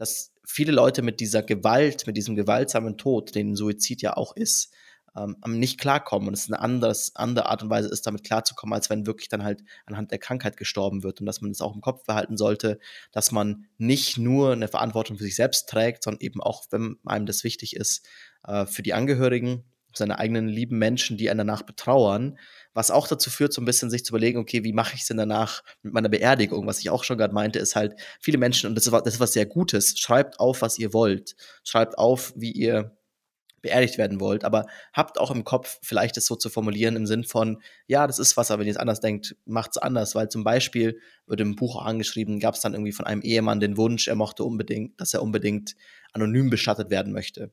dass 0.00 0.32
viele 0.46 0.72
Leute 0.72 1.02
mit 1.02 1.20
dieser 1.20 1.42
Gewalt, 1.42 2.06
mit 2.06 2.16
diesem 2.16 2.34
gewaltsamen 2.34 2.96
Tod, 2.96 3.34
den 3.34 3.54
Suizid 3.54 4.00
ja 4.00 4.16
auch 4.16 4.34
ist, 4.34 4.72
ähm, 5.14 5.36
nicht 5.46 5.78
klarkommen. 5.78 6.26
Und 6.28 6.32
es 6.32 6.48
eine 6.48 6.58
anderes, 6.58 7.14
andere 7.16 7.50
Art 7.50 7.62
und 7.62 7.68
Weise 7.68 7.90
ist, 7.90 8.06
damit 8.06 8.24
klarzukommen, 8.24 8.72
als 8.72 8.88
wenn 8.88 9.06
wirklich 9.06 9.28
dann 9.28 9.44
halt 9.44 9.62
anhand 9.84 10.10
der 10.10 10.18
Krankheit 10.18 10.56
gestorben 10.56 11.02
wird. 11.02 11.20
Und 11.20 11.26
dass 11.26 11.42
man 11.42 11.50
das 11.50 11.60
auch 11.60 11.74
im 11.74 11.82
Kopf 11.82 12.06
behalten 12.06 12.38
sollte, 12.38 12.78
dass 13.12 13.30
man 13.30 13.66
nicht 13.76 14.16
nur 14.16 14.52
eine 14.52 14.68
Verantwortung 14.68 15.18
für 15.18 15.24
sich 15.24 15.36
selbst 15.36 15.68
trägt, 15.68 16.04
sondern 16.04 16.22
eben 16.22 16.40
auch, 16.40 16.64
wenn 16.70 16.96
einem 17.04 17.26
das 17.26 17.44
wichtig 17.44 17.76
ist, 17.76 18.08
äh, 18.44 18.64
für 18.64 18.82
die 18.82 18.94
Angehörigen, 18.94 19.64
seine 19.92 20.18
eigenen 20.18 20.48
lieben 20.48 20.78
Menschen, 20.78 21.18
die 21.18 21.28
einen 21.28 21.38
danach 21.38 21.62
betrauern, 21.62 22.38
was 22.74 22.90
auch 22.90 23.08
dazu 23.08 23.30
führt, 23.30 23.52
so 23.52 23.60
ein 23.60 23.64
bisschen 23.64 23.90
sich 23.90 24.04
zu 24.04 24.12
überlegen, 24.12 24.38
okay, 24.38 24.64
wie 24.64 24.72
mache 24.72 24.94
ich 24.94 25.02
es 25.02 25.08
denn 25.08 25.16
danach 25.16 25.62
mit 25.82 25.92
meiner 25.92 26.08
Beerdigung? 26.08 26.66
Was 26.66 26.80
ich 26.80 26.90
auch 26.90 27.04
schon 27.04 27.18
gerade 27.18 27.34
meinte, 27.34 27.58
ist 27.58 27.76
halt, 27.76 27.94
viele 28.20 28.38
Menschen, 28.38 28.68
und 28.68 28.74
das 28.74 28.86
ist, 28.86 28.92
das 28.92 29.14
ist 29.14 29.20
was 29.20 29.32
sehr 29.32 29.46
Gutes, 29.46 29.98
schreibt 29.98 30.38
auf, 30.38 30.62
was 30.62 30.78
ihr 30.78 30.92
wollt. 30.92 31.34
Schreibt 31.64 31.98
auf, 31.98 32.32
wie 32.36 32.52
ihr 32.52 32.96
beerdigt 33.62 33.98
werden 33.98 34.20
wollt, 34.20 34.44
aber 34.44 34.66
habt 34.92 35.18
auch 35.18 35.30
im 35.30 35.44
Kopf, 35.44 35.78
vielleicht 35.82 36.16
es 36.16 36.26
so 36.26 36.34
zu 36.34 36.48
formulieren 36.48 36.96
im 36.96 37.06
Sinn 37.06 37.24
von, 37.24 37.60
ja, 37.86 38.06
das 38.06 38.18
ist 38.18 38.36
was, 38.36 38.50
aber 38.50 38.60
wenn 38.60 38.66
ihr 38.66 38.72
es 38.72 38.78
anders 38.78 39.00
denkt, 39.00 39.36
macht 39.44 39.72
es 39.72 39.78
anders, 39.78 40.14
weil 40.14 40.28
zum 40.28 40.44
Beispiel 40.44 40.98
wird 41.26 41.40
im 41.40 41.56
Buch 41.56 41.76
auch 41.76 41.84
angeschrieben, 41.84 42.40
gab 42.40 42.54
es 42.54 42.60
dann 42.60 42.72
irgendwie 42.72 42.92
von 42.92 43.06
einem 43.06 43.22
Ehemann 43.22 43.60
den 43.60 43.76
Wunsch, 43.76 44.08
er 44.08 44.14
mochte 44.14 44.44
unbedingt, 44.44 44.98
dass 45.00 45.14
er 45.14 45.22
unbedingt 45.22 45.76
anonym 46.12 46.50
bestattet 46.50 46.90
werden 46.90 47.12
möchte. 47.12 47.52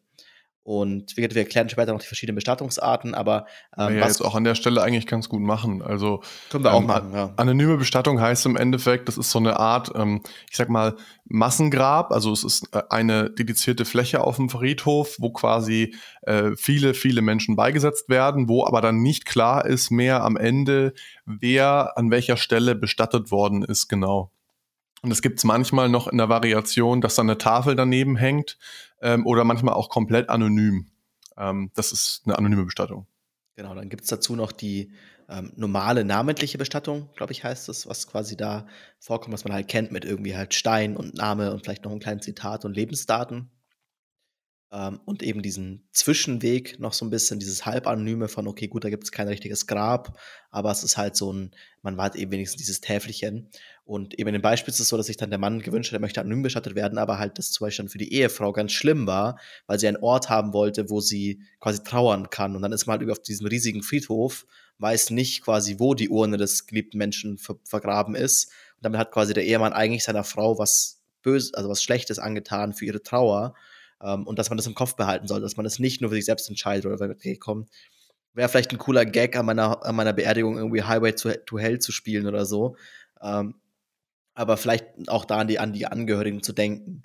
Und 0.68 1.16
gesagt, 1.16 1.34
wir 1.34 1.44
erklären 1.44 1.70
später 1.70 1.94
noch 1.94 2.02
die 2.02 2.08
verschiedenen 2.08 2.36
Bestattungsarten, 2.36 3.16
aber 3.16 3.46
ähm, 3.78 3.96
ja, 3.96 4.02
was 4.02 4.18
jetzt 4.18 4.22
auch 4.22 4.36
an 4.36 4.44
der 4.44 4.54
Stelle 4.54 4.84
eigentlich 4.84 5.08
ganz 5.08 5.30
gut 5.30 5.40
machen. 5.40 5.82
Also 5.82 6.22
können 6.50 6.66
wir 6.66 6.74
auch 6.74 6.82
ähm, 6.82 6.88
machen. 6.88 7.14
Ja. 7.14 7.34
Anonyme 7.38 7.78
Bestattung 7.78 8.20
heißt 8.20 8.46
im 8.46 8.58
Endeffekt, 8.58 9.08
das 9.08 9.18
ist 9.18 9.32
so 9.32 9.40
eine 9.40 9.58
Art, 9.62 9.94
ähm, 9.96 10.24
ich 10.50 10.58
sag 10.58 10.68
mal 10.68 10.98
Massengrab. 11.24 12.12
Also 12.12 12.34
es 12.34 12.44
ist 12.44 12.68
äh, 12.76 12.82
eine 12.90 13.30
dedizierte 13.30 13.86
Fläche 13.86 14.20
auf 14.20 14.36
dem 14.36 14.50
Friedhof, 14.50 15.16
wo 15.20 15.30
quasi 15.32 15.96
äh, 16.24 16.52
viele, 16.58 16.94
viele 16.94 17.22
Menschen 17.22 17.56
beigesetzt 17.56 18.10
werden, 18.10 18.50
wo 18.50 18.66
aber 18.66 18.82
dann 18.82 18.98
nicht 18.98 19.26
klar 19.26 19.66
ist 19.66 19.90
mehr 19.90 20.22
am 20.22 20.36
Ende, 20.36 20.94
wer 21.26 21.98
an 21.98 22.12
welcher 22.12 22.36
Stelle 22.36 22.76
bestattet 22.76 23.32
worden 23.32 23.64
ist 23.64 23.88
genau. 23.88 24.32
Und 25.02 25.12
es 25.12 25.22
gibt 25.22 25.38
es 25.38 25.46
manchmal 25.46 25.88
noch 25.88 26.08
in 26.08 26.18
der 26.18 26.28
Variation, 26.28 27.00
dass 27.00 27.16
da 27.16 27.22
eine 27.22 27.38
Tafel 27.38 27.76
daneben 27.78 28.18
hängt 28.18 28.58
ähm, 29.02 29.26
oder 29.26 29.44
manchmal 29.44 29.74
auch 29.74 29.90
komplett 29.90 30.30
anonym. 30.30 30.88
Ähm, 31.38 31.72
das 31.76 31.92
ist 31.92 32.22
eine 32.26 32.38
anonyme 32.38 32.66
Bestattung. 32.66 33.08
Genau, 33.56 33.74
dann 33.74 33.90
gibt 33.90 34.04
es 34.04 34.10
dazu 34.10 34.36
noch 34.36 34.52
die 34.52 34.92
ähm, 35.30 35.52
normale 35.56 36.06
namentliche 36.06 36.58
Bestattung, 36.58 37.10
glaube 37.16 37.34
ich, 37.34 37.44
heißt 37.44 37.70
es, 37.70 37.88
was 37.88 38.08
quasi 38.08 38.38
da 38.38 38.68
vorkommt, 39.00 39.34
was 39.34 39.44
man 39.44 39.54
halt 39.54 39.68
kennt 39.68 39.92
mit 39.92 40.06
irgendwie 40.06 40.36
halt 40.36 40.54
Stein 40.54 40.96
und 40.96 41.16
Name 41.16 41.52
und 41.52 41.64
vielleicht 41.64 41.84
noch 41.84 41.92
ein 41.92 42.00
kleines 42.00 42.24
Zitat 42.24 42.66
und 42.66 42.76
Lebensdaten. 42.76 43.50
Ähm, 44.70 45.00
und 45.06 45.24
eben 45.24 45.42
diesen 45.42 45.88
Zwischenweg 45.92 46.78
noch 46.80 46.92
so 46.92 47.06
ein 47.06 47.10
bisschen, 47.10 47.40
dieses 47.40 47.66
Halbanonyme 47.66 48.28
von, 48.28 48.48
okay, 48.48 48.68
gut, 48.68 48.84
da 48.84 48.90
gibt 48.90 49.06
es 49.06 49.14
kein 49.14 49.30
richtiges 49.30 49.66
Grab, 49.66 50.20
aber 50.52 50.72
es 50.72 50.84
ist 50.84 50.98
halt 50.98 51.16
so 51.16 51.32
ein, 51.32 51.52
man 51.82 51.96
war 51.96 52.04
halt 52.04 52.16
eben 52.16 52.32
wenigstens 52.32 52.58
dieses 52.58 52.82
Täfelchen. 52.82 53.50
Und 53.86 54.20
eben 54.20 54.28
in 54.28 54.34
dem 54.34 54.42
Beispiel 54.42 54.74
ist 54.74 54.82
es 54.82 54.90
so, 54.90 54.98
dass 54.98 55.06
sich 55.06 55.16
dann 55.16 55.30
der 55.30 55.40
Mann 55.40 55.62
gewünscht 55.62 55.92
hat, 55.92 55.98
er 55.98 56.02
möchte 56.02 56.20
anonym 56.20 56.44
bestattet 56.44 56.76
werden, 56.76 56.98
aber 56.98 57.18
halt 57.18 57.38
das 57.38 57.52
zum 57.52 57.66
Beispiel 57.66 57.86
dann 57.86 57.90
für 57.90 57.98
die 57.98 58.12
Ehefrau 58.12 58.52
ganz 58.52 58.74
schlimm 58.74 59.08
war, 59.08 59.40
weil 59.68 59.80
sie 59.80 59.88
einen 59.88 60.04
Ort 60.04 60.30
haben 60.30 60.52
wollte, 60.52 60.90
wo 60.90 61.00
sie 61.00 61.42
quasi 61.62 61.82
trauern 61.84 62.30
kann. 62.30 62.58
Und 62.58 62.62
dann 62.62 62.74
ist 62.74 62.88
man 62.88 63.00
halt 63.00 63.10
auf 63.10 63.22
diesem 63.22 63.48
riesigen 63.48 63.84
Friedhof, 63.84 64.46
weiß 64.80 65.12
nicht 65.12 65.44
quasi, 65.44 65.80
wo 65.80 65.94
die 65.94 66.10
Urne 66.10 66.36
des 66.36 66.68
geliebten 66.68 66.98
Menschen 66.98 67.38
ver 67.38 67.56
vergraben 67.64 68.16
ist. 68.16 68.52
Und 68.76 68.84
damit 68.84 69.00
hat 69.00 69.14
quasi 69.14 69.34
der 69.34 69.46
Ehemann 69.46 69.72
eigentlich 69.72 70.04
seiner 70.04 70.26
Frau 70.26 70.60
was 70.60 71.02
Böses, 71.24 71.54
also 71.54 71.70
was 71.70 71.82
Schlechtes 71.82 72.20
angetan 72.20 72.74
für 72.74 72.86
ihre 72.86 73.02
Trauer. 73.02 73.54
Ähm, 74.02 74.26
und 74.28 74.40
dass 74.40 74.50
man 74.50 74.58
das 74.58 74.68
im 74.68 74.76
Kopf 74.76 74.96
behalten 74.96 75.28
soll, 75.28 75.42
dass 75.42 75.58
man 75.58 75.64
das 75.64 75.80
nicht 75.80 76.02
nur 76.02 76.10
für 76.10 76.16
sich 76.16 76.26
selbst 76.26 76.50
entscheidet 76.50 76.86
oder 76.86 77.00
weil, 77.00 77.12
okay, 77.12 77.36
komm, 77.38 77.68
wäre 78.34 78.50
vielleicht 78.50 78.72
ein 78.72 78.78
cooler 78.78 79.06
Gag 79.06 79.36
an 79.36 79.46
meiner, 79.46 79.84
an 79.86 79.96
meiner 79.96 80.14
Beerdigung 80.14 80.58
irgendwie 80.58 80.84
Highway 80.84 81.14
to, 81.14 81.32
to 81.46 81.58
Hell 81.58 81.80
zu 81.80 81.92
spielen 81.92 82.28
oder 82.28 82.46
so. 82.46 82.76
Ähm, 83.22 83.56
aber 84.36 84.58
vielleicht 84.58 84.86
auch 85.08 85.26
da 85.26 85.40
an 85.40 85.48
die, 85.48 85.60
an 85.60 85.74
die 85.74 85.88
Angehörigen 85.88 86.44
zu 86.44 86.54
denken. 86.54 87.02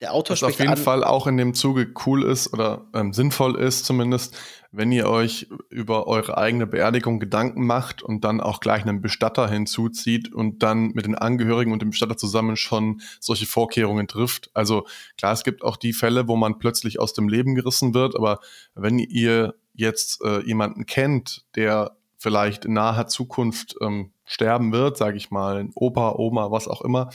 Der 0.00 0.14
Autor 0.14 0.34
Was 0.34 0.44
auf 0.44 0.58
jeden 0.60 0.76
Fall 0.76 1.02
auch 1.02 1.26
in 1.26 1.36
dem 1.36 1.54
Zuge 1.54 1.92
cool 2.06 2.22
ist 2.22 2.52
oder 2.52 2.86
ähm, 2.94 3.12
sinnvoll 3.12 3.56
ist 3.56 3.84
zumindest, 3.84 4.36
wenn 4.70 4.92
ihr 4.92 5.08
euch 5.08 5.48
über 5.70 6.06
eure 6.06 6.38
eigene 6.38 6.66
Beerdigung 6.66 7.18
Gedanken 7.18 7.66
macht 7.66 8.02
und 8.02 8.22
dann 8.22 8.40
auch 8.40 8.60
gleich 8.60 8.82
einen 8.82 9.00
Bestatter 9.00 9.48
hinzuzieht 9.48 10.32
und 10.32 10.62
dann 10.62 10.90
mit 10.90 11.06
den 11.06 11.16
Angehörigen 11.16 11.72
und 11.72 11.82
dem 11.82 11.90
Bestatter 11.90 12.16
zusammen 12.16 12.56
schon 12.56 13.00
solche 13.18 13.46
Vorkehrungen 13.46 14.06
trifft. 14.06 14.50
Also 14.54 14.86
klar, 15.16 15.32
es 15.32 15.42
gibt 15.42 15.64
auch 15.64 15.76
die 15.76 15.92
Fälle, 15.92 16.28
wo 16.28 16.36
man 16.36 16.58
plötzlich 16.58 17.00
aus 17.00 17.12
dem 17.12 17.28
Leben 17.28 17.54
gerissen 17.54 17.92
wird, 17.94 18.14
aber 18.14 18.40
wenn 18.74 18.98
ihr 18.98 19.54
jetzt 19.74 20.22
äh, 20.22 20.44
jemanden 20.44 20.86
kennt, 20.86 21.44
der 21.56 21.96
vielleicht 22.18 22.64
in 22.66 22.74
naher 22.74 23.06
Zukunft 23.06 23.76
ähm, 23.80 24.12
sterben 24.24 24.72
wird, 24.72 24.96
sage 24.96 25.16
ich 25.16 25.30
mal, 25.30 25.58
ein 25.58 25.72
Opa, 25.74 26.12
Oma, 26.16 26.50
was 26.50 26.68
auch 26.68 26.82
immer, 26.82 27.10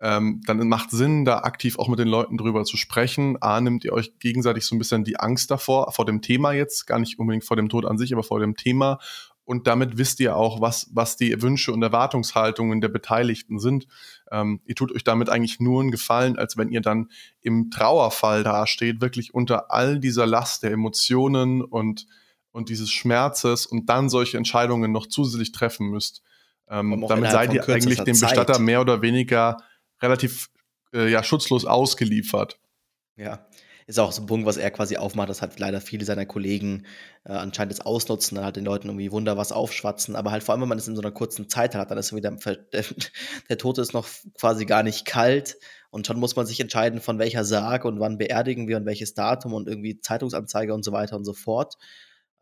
ähm, 0.00 0.42
dann 0.46 0.68
macht 0.68 0.90
Sinn, 0.90 1.24
da 1.24 1.38
aktiv 1.38 1.78
auch 1.78 1.88
mit 1.88 1.98
den 1.98 2.08
Leuten 2.08 2.36
drüber 2.36 2.64
zu 2.64 2.76
sprechen. 2.76 3.40
A, 3.40 3.60
nimmt 3.60 3.84
ihr 3.84 3.92
euch 3.92 4.18
gegenseitig 4.18 4.66
so 4.66 4.74
ein 4.74 4.78
bisschen 4.78 5.04
die 5.04 5.18
Angst 5.18 5.50
davor, 5.50 5.90
vor 5.92 6.04
dem 6.04 6.20
Thema 6.20 6.52
jetzt, 6.52 6.86
gar 6.86 6.98
nicht 6.98 7.18
unbedingt 7.18 7.44
vor 7.44 7.56
dem 7.56 7.68
Tod 7.68 7.86
an 7.86 7.96
sich, 7.96 8.12
aber 8.12 8.22
vor 8.22 8.40
dem 8.40 8.56
Thema. 8.56 8.98
Und 9.46 9.68
damit 9.68 9.96
wisst 9.96 10.18
ihr 10.18 10.36
auch, 10.36 10.60
was, 10.60 10.90
was 10.92 11.16
die 11.16 11.40
Wünsche 11.40 11.72
und 11.72 11.80
Erwartungshaltungen 11.80 12.80
der 12.80 12.88
Beteiligten 12.88 13.60
sind. 13.60 13.86
Ähm, 14.30 14.60
ihr 14.66 14.74
tut 14.74 14.92
euch 14.92 15.04
damit 15.04 15.30
eigentlich 15.30 15.60
nur 15.60 15.80
einen 15.80 15.92
Gefallen, 15.92 16.36
als 16.36 16.56
wenn 16.56 16.68
ihr 16.68 16.80
dann 16.80 17.10
im 17.40 17.70
Trauerfall 17.70 18.42
dasteht, 18.42 19.00
wirklich 19.00 19.34
unter 19.34 19.70
all 19.72 20.00
dieser 20.00 20.26
Last 20.26 20.64
der 20.64 20.72
Emotionen 20.72 21.62
und, 21.62 22.06
und 22.50 22.68
dieses 22.68 22.90
Schmerzes 22.90 23.66
und 23.66 23.88
dann 23.88 24.10
solche 24.10 24.36
Entscheidungen 24.36 24.90
noch 24.90 25.06
zusätzlich 25.06 25.52
treffen 25.52 25.90
müsst. 25.90 26.22
Ähm, 26.68 27.04
damit 27.08 27.30
seid 27.30 27.54
ihr 27.54 27.66
eigentlich 27.68 28.00
dem 28.00 28.18
Bestatter 28.18 28.54
Zeit. 28.54 28.62
mehr 28.62 28.80
oder 28.80 29.00
weniger 29.00 29.58
relativ 30.02 30.48
äh, 30.92 31.10
ja, 31.10 31.22
schutzlos 31.22 31.64
ausgeliefert. 31.64 32.58
Ja, 33.16 33.46
ist 33.86 34.00
auch 34.00 34.10
so 34.10 34.22
ein 34.22 34.26
Punkt, 34.26 34.46
was 34.46 34.56
er 34.56 34.70
quasi 34.72 34.96
aufmacht, 34.96 35.28
dass 35.28 35.42
halt 35.42 35.58
leider 35.60 35.80
viele 35.80 36.04
seiner 36.04 36.26
Kollegen 36.26 36.86
äh, 37.24 37.32
anscheinend 37.32 37.72
das 37.72 37.86
ausnutzen, 37.86 38.34
dann 38.34 38.44
halt 38.44 38.56
den 38.56 38.64
Leuten 38.64 38.88
irgendwie 38.88 39.12
Wunder 39.12 39.36
was 39.36 39.52
aufschwatzen, 39.52 40.16
aber 40.16 40.32
halt 40.32 40.42
vor 40.42 40.52
allem, 40.52 40.62
wenn 40.62 40.68
man 40.68 40.78
es 40.78 40.88
in 40.88 40.96
so 40.96 41.02
einer 41.02 41.12
kurzen 41.12 41.48
Zeit 41.48 41.74
hat, 41.76 41.90
dann 41.90 41.98
ist 41.98 42.14
wieder, 42.14 42.32
der, 42.32 42.84
der 43.48 43.58
Tote 43.58 43.80
ist 43.80 43.94
noch 43.94 44.08
quasi 44.38 44.66
gar 44.66 44.82
nicht 44.82 45.04
kalt 45.04 45.56
und 45.90 46.06
schon 46.06 46.18
muss 46.18 46.34
man 46.34 46.46
sich 46.46 46.58
entscheiden, 46.58 47.00
von 47.00 47.18
welcher 47.20 47.44
Sarg 47.44 47.84
und 47.84 48.00
wann 48.00 48.18
beerdigen 48.18 48.66
wir 48.66 48.76
und 48.76 48.86
welches 48.86 49.14
Datum 49.14 49.54
und 49.54 49.68
irgendwie 49.68 50.00
Zeitungsanzeige 50.00 50.74
und 50.74 50.84
so 50.84 50.92
weiter 50.92 51.16
und 51.16 51.24
so 51.24 51.32
fort. 51.32 51.76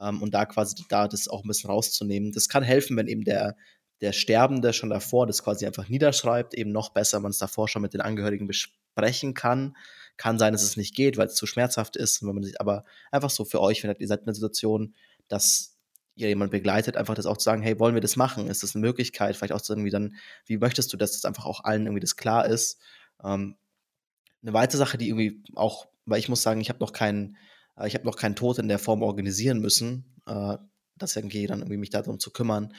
Ähm, 0.01 0.23
und 0.23 0.35
da 0.35 0.47
quasi 0.47 0.83
da 0.89 1.09
das 1.09 1.29
auch 1.29 1.45
ein 1.45 1.49
bisschen 1.49 1.71
rauszunehmen. 1.71 2.33
Das 2.33 2.49
kann 2.49 2.63
helfen, 2.63 2.97
wenn 2.97 3.07
eben 3.07 3.23
der, 3.23 3.57
der 4.01 4.13
Sterbende 4.13 4.73
schon 4.73 4.91
davor 4.91 5.27
das 5.27 5.43
quasi 5.43 5.67
einfach 5.67 5.89
niederschreibt, 5.89 6.55
eben 6.55 6.73
noch 6.73 6.91
besser 6.91 7.21
man 7.21 7.31
es 7.31 7.39
davor 7.39 7.69
schon 7.69 7.83
mit 7.83 7.95
den 7.95 8.01
Angehörigen 8.01 8.47
besprechen 8.47 9.35
kann. 9.35 9.77
Kann 10.17 10.39
sein, 10.39 10.53
dass 10.53 10.63
es 10.63 10.77
nicht 10.77 10.95
geht, 10.95 11.17
weil 11.17 11.27
es 11.27 11.35
zu 11.35 11.47
schmerzhaft 11.47 11.97
ist. 11.97 12.23
Wenn 12.23 12.35
man 12.35 12.45
sich 12.45 12.61
aber 12.61 12.85
einfach 13.11 13.31
so 13.31 13.45
für 13.45 13.61
euch, 13.61 13.83
wenn 13.83 13.95
ihr 13.99 14.09
seid 14.09 14.21
in 14.21 14.27
einer 14.27 14.35
Situation, 14.35 14.95
dass 15.29 15.75
ihr 16.17 16.29
jemand 16.29 16.51
begleitet, 16.51 16.97
einfach 16.97 17.15
das 17.15 17.27
auch 17.27 17.37
zu 17.37 17.45
sagen, 17.45 17.63
hey, 17.63 17.79
wollen 17.79 17.95
wir 17.95 18.01
das 18.01 18.17
machen? 18.17 18.49
Ist 18.49 18.63
das 18.63 18.75
eine 18.75 18.87
Möglichkeit? 18.87 19.37
Vielleicht 19.37 19.53
auch 19.53 19.61
so 19.61 19.73
irgendwie 19.73 19.91
dann, 19.91 20.15
wie 20.47 20.59
möchtest 20.59 20.93
du, 20.93 20.97
dass 20.97 21.13
das 21.13 21.25
einfach 21.25 21.47
auch 21.47 21.65
allen 21.65 21.87
irgendwie 21.87 22.01
das 22.01 22.17
klar 22.17 22.47
ist? 22.47 22.79
Ähm, 23.23 23.57
eine 24.43 24.53
weitere 24.53 24.79
Sache, 24.79 24.99
die 24.99 25.09
irgendwie 25.09 25.43
auch, 25.55 25.89
weil 26.05 26.21
ich 26.21 26.29
muss 26.29 26.43
sagen, 26.43 26.61
ich 26.61 26.69
habe 26.69 26.81
noch 26.81 26.93
keinen, 26.93 27.37
äh, 27.77 27.89
ich 27.89 27.95
habe 27.95 28.05
noch 28.05 28.17
keinen 28.17 28.37
Tod 28.37 28.59
in 28.59 28.69
der 28.69 28.79
Form 28.79 29.03
organisieren 29.03 29.61
müssen, 29.61 30.05
äh, 30.27 30.57
das 30.97 31.17
irgendwie 31.17 31.47
dann 31.47 31.61
irgendwie 31.61 31.79
mich 31.79 31.91
darum 31.91 32.21
zu 32.21 32.31
kümmern. 32.31 32.73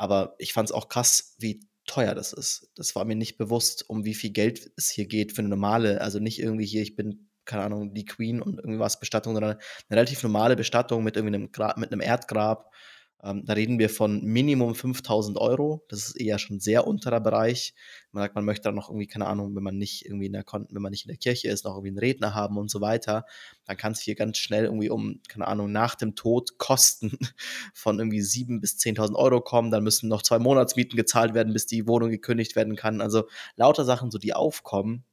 Aber 0.00 0.34
ich 0.38 0.54
fand 0.54 0.70
es 0.70 0.72
auch 0.72 0.88
krass, 0.88 1.34
wie 1.38 1.60
teuer 1.84 2.14
das 2.14 2.32
ist. 2.32 2.70
Das 2.74 2.94
war 2.94 3.04
mir 3.04 3.16
nicht 3.16 3.36
bewusst, 3.36 3.84
um 3.86 4.06
wie 4.06 4.14
viel 4.14 4.30
Geld 4.30 4.70
es 4.78 4.88
hier 4.88 5.06
geht 5.06 5.32
für 5.32 5.40
eine 5.42 5.50
normale, 5.50 6.00
also 6.00 6.20
nicht 6.20 6.38
irgendwie 6.38 6.64
hier, 6.64 6.80
ich 6.80 6.96
bin, 6.96 7.28
keine 7.44 7.64
Ahnung, 7.64 7.92
die 7.92 8.06
Queen 8.06 8.40
und 8.40 8.58
irgendwie 8.58 8.78
was 8.78 8.98
Bestattung, 8.98 9.34
sondern 9.34 9.58
eine 9.58 9.60
relativ 9.90 10.22
normale 10.22 10.56
Bestattung 10.56 11.04
mit 11.04 11.16
irgendwie 11.16 11.34
einem, 11.34 11.52
Gra 11.52 11.74
mit 11.76 11.92
einem 11.92 12.00
Erdgrab 12.00 12.72
ähm, 13.22 13.44
da 13.44 13.52
reden 13.52 13.78
wir 13.78 13.90
von 13.90 14.22
Minimum 14.24 14.74
5000 14.74 15.36
Euro. 15.38 15.84
Das 15.88 16.08
ist 16.08 16.16
eher 16.16 16.38
schon 16.38 16.58
sehr 16.58 16.86
unterer 16.86 17.20
Bereich. 17.20 17.74
Man 18.12 18.22
sagt, 18.22 18.34
man 18.34 18.44
möchte 18.44 18.64
dann 18.64 18.74
noch 18.74 18.88
irgendwie, 18.88 19.06
keine 19.06 19.26
Ahnung, 19.26 19.54
wenn 19.54 19.62
man 19.62 19.76
nicht 19.76 20.06
irgendwie 20.06 20.26
in 20.26 20.32
der, 20.32 20.44
wenn 20.50 20.82
man 20.82 20.90
nicht 20.90 21.04
in 21.04 21.10
der 21.10 21.18
Kirche 21.18 21.48
ist, 21.48 21.64
noch 21.64 21.72
irgendwie 21.72 21.88
einen 21.88 21.98
Redner 21.98 22.34
haben 22.34 22.56
und 22.56 22.70
so 22.70 22.80
weiter. 22.80 23.26
Dann 23.66 23.76
kann 23.76 23.92
es 23.92 24.00
hier 24.00 24.14
ganz 24.14 24.38
schnell 24.38 24.64
irgendwie 24.64 24.90
um, 24.90 25.20
keine 25.28 25.48
Ahnung, 25.48 25.70
nach 25.70 25.94
dem 25.94 26.14
Tod 26.14 26.56
Kosten 26.58 27.18
von 27.74 27.98
irgendwie 27.98 28.20
7.000 28.20 28.60
bis 28.60 28.78
10.000 28.78 29.14
Euro 29.14 29.40
kommen. 29.40 29.70
Dann 29.70 29.84
müssen 29.84 30.08
noch 30.08 30.22
zwei 30.22 30.38
Monatsmieten 30.38 30.96
gezahlt 30.96 31.34
werden, 31.34 31.52
bis 31.52 31.66
die 31.66 31.86
Wohnung 31.86 32.10
gekündigt 32.10 32.56
werden 32.56 32.76
kann. 32.76 33.00
Also 33.00 33.24
lauter 33.56 33.84
Sachen, 33.84 34.10
so 34.10 34.18
die 34.18 34.32
aufkommen 34.32 35.04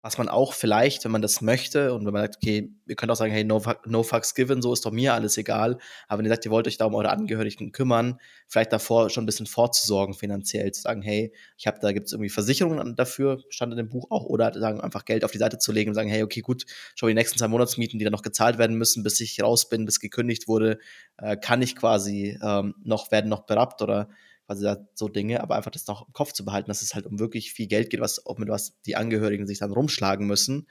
was 0.00 0.16
man 0.16 0.28
auch 0.28 0.52
vielleicht, 0.52 1.04
wenn 1.04 1.10
man 1.10 1.22
das 1.22 1.40
möchte 1.40 1.92
und 1.92 2.06
wenn 2.06 2.12
man 2.12 2.22
sagt, 2.22 2.36
okay, 2.36 2.72
ihr 2.86 2.94
könnt 2.94 3.10
auch 3.10 3.16
sagen, 3.16 3.32
hey, 3.32 3.42
no, 3.42 3.60
no 3.84 4.04
fucks 4.04 4.34
given, 4.34 4.62
so 4.62 4.72
ist 4.72 4.86
doch 4.86 4.92
mir 4.92 5.12
alles 5.12 5.36
egal. 5.36 5.78
Aber 6.06 6.18
wenn 6.18 6.26
ihr 6.26 6.30
sagt, 6.30 6.44
ihr 6.44 6.52
wollt 6.52 6.68
euch 6.68 6.76
da 6.76 6.84
um 6.84 6.94
eure 6.94 7.10
Angehörigen 7.10 7.72
kümmern, 7.72 8.18
vielleicht 8.46 8.72
davor 8.72 9.10
schon 9.10 9.24
ein 9.24 9.26
bisschen 9.26 9.46
vorzusorgen 9.46 10.14
finanziell, 10.14 10.70
zu 10.70 10.82
sagen, 10.82 11.02
hey, 11.02 11.32
ich 11.56 11.66
habe 11.66 11.78
da 11.80 11.90
gibt 11.90 12.06
es 12.06 12.12
irgendwie 12.12 12.28
Versicherungen 12.28 12.94
dafür, 12.94 13.42
stand 13.48 13.72
in 13.72 13.76
dem 13.76 13.88
Buch 13.88 14.06
auch, 14.10 14.24
oder 14.24 14.52
sagen 14.58 14.80
einfach 14.80 15.04
Geld 15.04 15.24
auf 15.24 15.32
die 15.32 15.38
Seite 15.38 15.58
zu 15.58 15.72
legen 15.72 15.90
und 15.90 15.94
sagen, 15.94 16.08
hey, 16.08 16.22
okay, 16.22 16.40
gut, 16.42 16.64
schon 16.94 17.08
die 17.08 17.14
nächsten 17.14 17.38
zwei 17.38 17.48
Monatsmieten, 17.48 17.98
die 17.98 18.04
dann 18.04 18.12
noch 18.12 18.22
gezahlt 18.22 18.58
werden 18.58 18.78
müssen, 18.78 19.02
bis 19.02 19.18
ich 19.18 19.42
raus 19.42 19.68
bin, 19.68 19.84
bis 19.84 19.98
gekündigt 19.98 20.46
wurde, 20.46 20.78
äh, 21.16 21.36
kann 21.36 21.60
ich 21.60 21.74
quasi 21.74 22.38
ähm, 22.40 22.76
noch, 22.84 23.10
werden 23.10 23.28
noch 23.28 23.46
berappt 23.46 23.82
oder 23.82 24.08
quasi 24.48 24.74
so 24.94 25.08
Dinge, 25.08 25.42
aber 25.42 25.56
einfach 25.56 25.70
das 25.70 25.86
noch 25.86 26.06
im 26.06 26.12
Kopf 26.14 26.32
zu 26.32 26.44
behalten, 26.44 26.68
dass 26.68 26.80
es 26.80 26.94
halt 26.94 27.06
um 27.06 27.18
wirklich 27.18 27.52
viel 27.52 27.66
Geld 27.66 27.90
geht, 27.90 28.00
was 28.00 28.22
mit 28.38 28.48
was 28.48 28.80
die 28.86 28.96
Angehörigen 28.96 29.46
sich 29.46 29.58
dann 29.58 29.72
rumschlagen 29.72 30.26
müssen. 30.26 30.66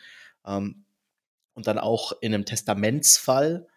Ähm, 0.46 0.84
und 1.54 1.68
dann 1.68 1.78
auch 1.78 2.12
in 2.22 2.34
einem 2.34 2.46
Testamentsfall 2.46 3.68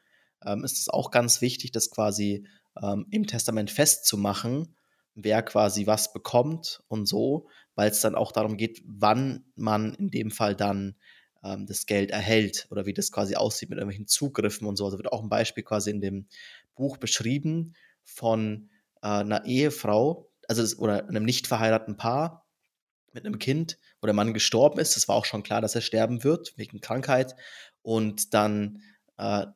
ähm, 0.44 0.64
ist 0.64 0.78
es 0.78 0.88
auch 0.88 1.10
ganz 1.10 1.42
wichtig, 1.42 1.70
das 1.70 1.90
quasi 1.90 2.46
ähm, 2.82 3.06
im 3.10 3.26
Testament 3.26 3.70
festzumachen, 3.70 4.74
wer 5.14 5.42
quasi 5.42 5.86
was 5.86 6.14
bekommt 6.14 6.82
und 6.88 7.06
so, 7.06 7.48
weil 7.74 7.90
es 7.90 8.00
dann 8.00 8.14
auch 8.14 8.32
darum 8.32 8.56
geht, 8.56 8.82
wann 8.86 9.44
man 9.54 9.92
in 9.94 10.10
dem 10.10 10.30
Fall 10.30 10.56
dann 10.56 10.96
ähm, 11.44 11.66
das 11.66 11.84
Geld 11.84 12.10
erhält 12.10 12.68
oder 12.70 12.86
wie 12.86 12.94
das 12.94 13.12
quasi 13.12 13.34
aussieht 13.36 13.68
mit 13.68 13.78
irgendwelchen 13.78 14.06
Zugriffen 14.06 14.66
und 14.66 14.76
so. 14.76 14.86
Also 14.86 14.96
wird 14.96 15.12
auch 15.12 15.22
ein 15.22 15.28
Beispiel 15.28 15.64
quasi 15.64 15.90
in 15.90 16.00
dem 16.00 16.26
Buch 16.74 16.96
beschrieben 16.96 17.74
von 18.02 18.70
äh, 19.02 19.08
einer 19.08 19.44
Ehefrau, 19.44 20.30
also 20.48 20.76
oder 20.78 21.08
einem 21.08 21.24
nicht 21.24 21.46
verheirateten 21.46 21.96
Paar 21.96 22.46
mit 23.12 23.26
einem 23.26 23.38
Kind, 23.38 23.78
wo 24.00 24.06
der 24.06 24.14
Mann 24.14 24.34
gestorben 24.34 24.78
ist. 24.78 24.96
Das 24.96 25.08
war 25.08 25.16
auch 25.16 25.24
schon 25.24 25.42
klar, 25.42 25.60
dass 25.60 25.74
er 25.74 25.80
sterben 25.80 26.24
wird, 26.24 26.52
wegen 26.56 26.80
Krankheit. 26.80 27.34
Und 27.82 28.34
dann 28.34 28.82
äh, 29.16 29.46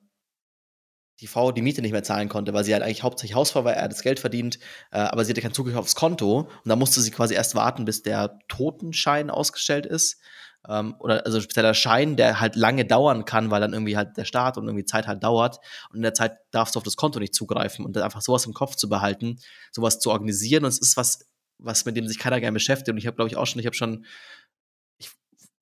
die 1.20 1.26
Frau 1.26 1.52
die 1.52 1.62
Miete 1.62 1.80
nicht 1.80 1.92
mehr 1.92 2.02
zahlen 2.02 2.28
konnte, 2.28 2.52
weil 2.52 2.64
sie 2.64 2.72
halt 2.72 2.82
eigentlich 2.82 3.02
hauptsächlich 3.02 3.36
Hausfrau 3.36 3.64
war, 3.64 3.74
er 3.74 3.84
hat 3.84 3.92
das 3.92 4.02
Geld 4.02 4.18
verdient, 4.18 4.58
äh, 4.90 4.98
aber 4.98 5.24
sie 5.24 5.30
hatte 5.30 5.40
keinen 5.40 5.54
Zugriff 5.54 5.76
aufs 5.76 5.94
Konto. 5.94 6.40
Und 6.40 6.68
da 6.68 6.76
musste 6.76 7.00
sie 7.00 7.10
quasi 7.10 7.34
erst 7.34 7.54
warten, 7.54 7.84
bis 7.84 8.02
der 8.02 8.38
Totenschein 8.48 9.30
ausgestellt 9.30 9.86
ist 9.86 10.20
ähm, 10.68 10.94
oder 10.98 11.24
also 11.26 11.40
spezieller 11.40 11.74
Schein, 11.74 12.16
der 12.16 12.40
halt 12.40 12.56
lange 12.56 12.84
dauern 12.84 13.24
kann, 13.24 13.50
weil 13.50 13.60
dann 13.60 13.72
irgendwie 13.72 13.96
halt 13.96 14.16
der 14.16 14.24
Start 14.24 14.56
und 14.56 14.66
irgendwie 14.66 14.84
Zeit 14.84 15.06
halt 15.06 15.22
dauert. 15.22 15.58
Und 15.90 15.96
in 15.96 16.02
der 16.02 16.14
Zeit 16.14 16.38
darfst 16.50 16.74
du 16.74 16.78
auf 16.78 16.84
das 16.84 16.96
Konto 16.96 17.18
nicht 17.18 17.34
zugreifen 17.34 17.84
und 17.84 17.94
dann 17.96 18.02
einfach 18.02 18.22
sowas 18.22 18.46
im 18.46 18.54
Kopf 18.54 18.76
zu 18.76 18.88
behalten, 18.88 19.38
sowas 19.72 20.00
zu 20.00 20.10
organisieren. 20.10 20.64
Und 20.64 20.70
es 20.70 20.80
ist 20.80 20.96
was, 20.96 21.26
was 21.58 21.84
mit 21.84 21.96
dem 21.96 22.08
sich 22.08 22.18
keiner 22.18 22.40
gerne 22.40 22.54
beschäftigt. 22.54 22.90
Und 22.90 22.98
ich 22.98 23.06
habe 23.06 23.16
glaube 23.16 23.28
ich 23.28 23.36
auch 23.36 23.46
schon, 23.46 23.60
ich 23.60 23.66
habe 23.66 23.76
schon 23.76 24.04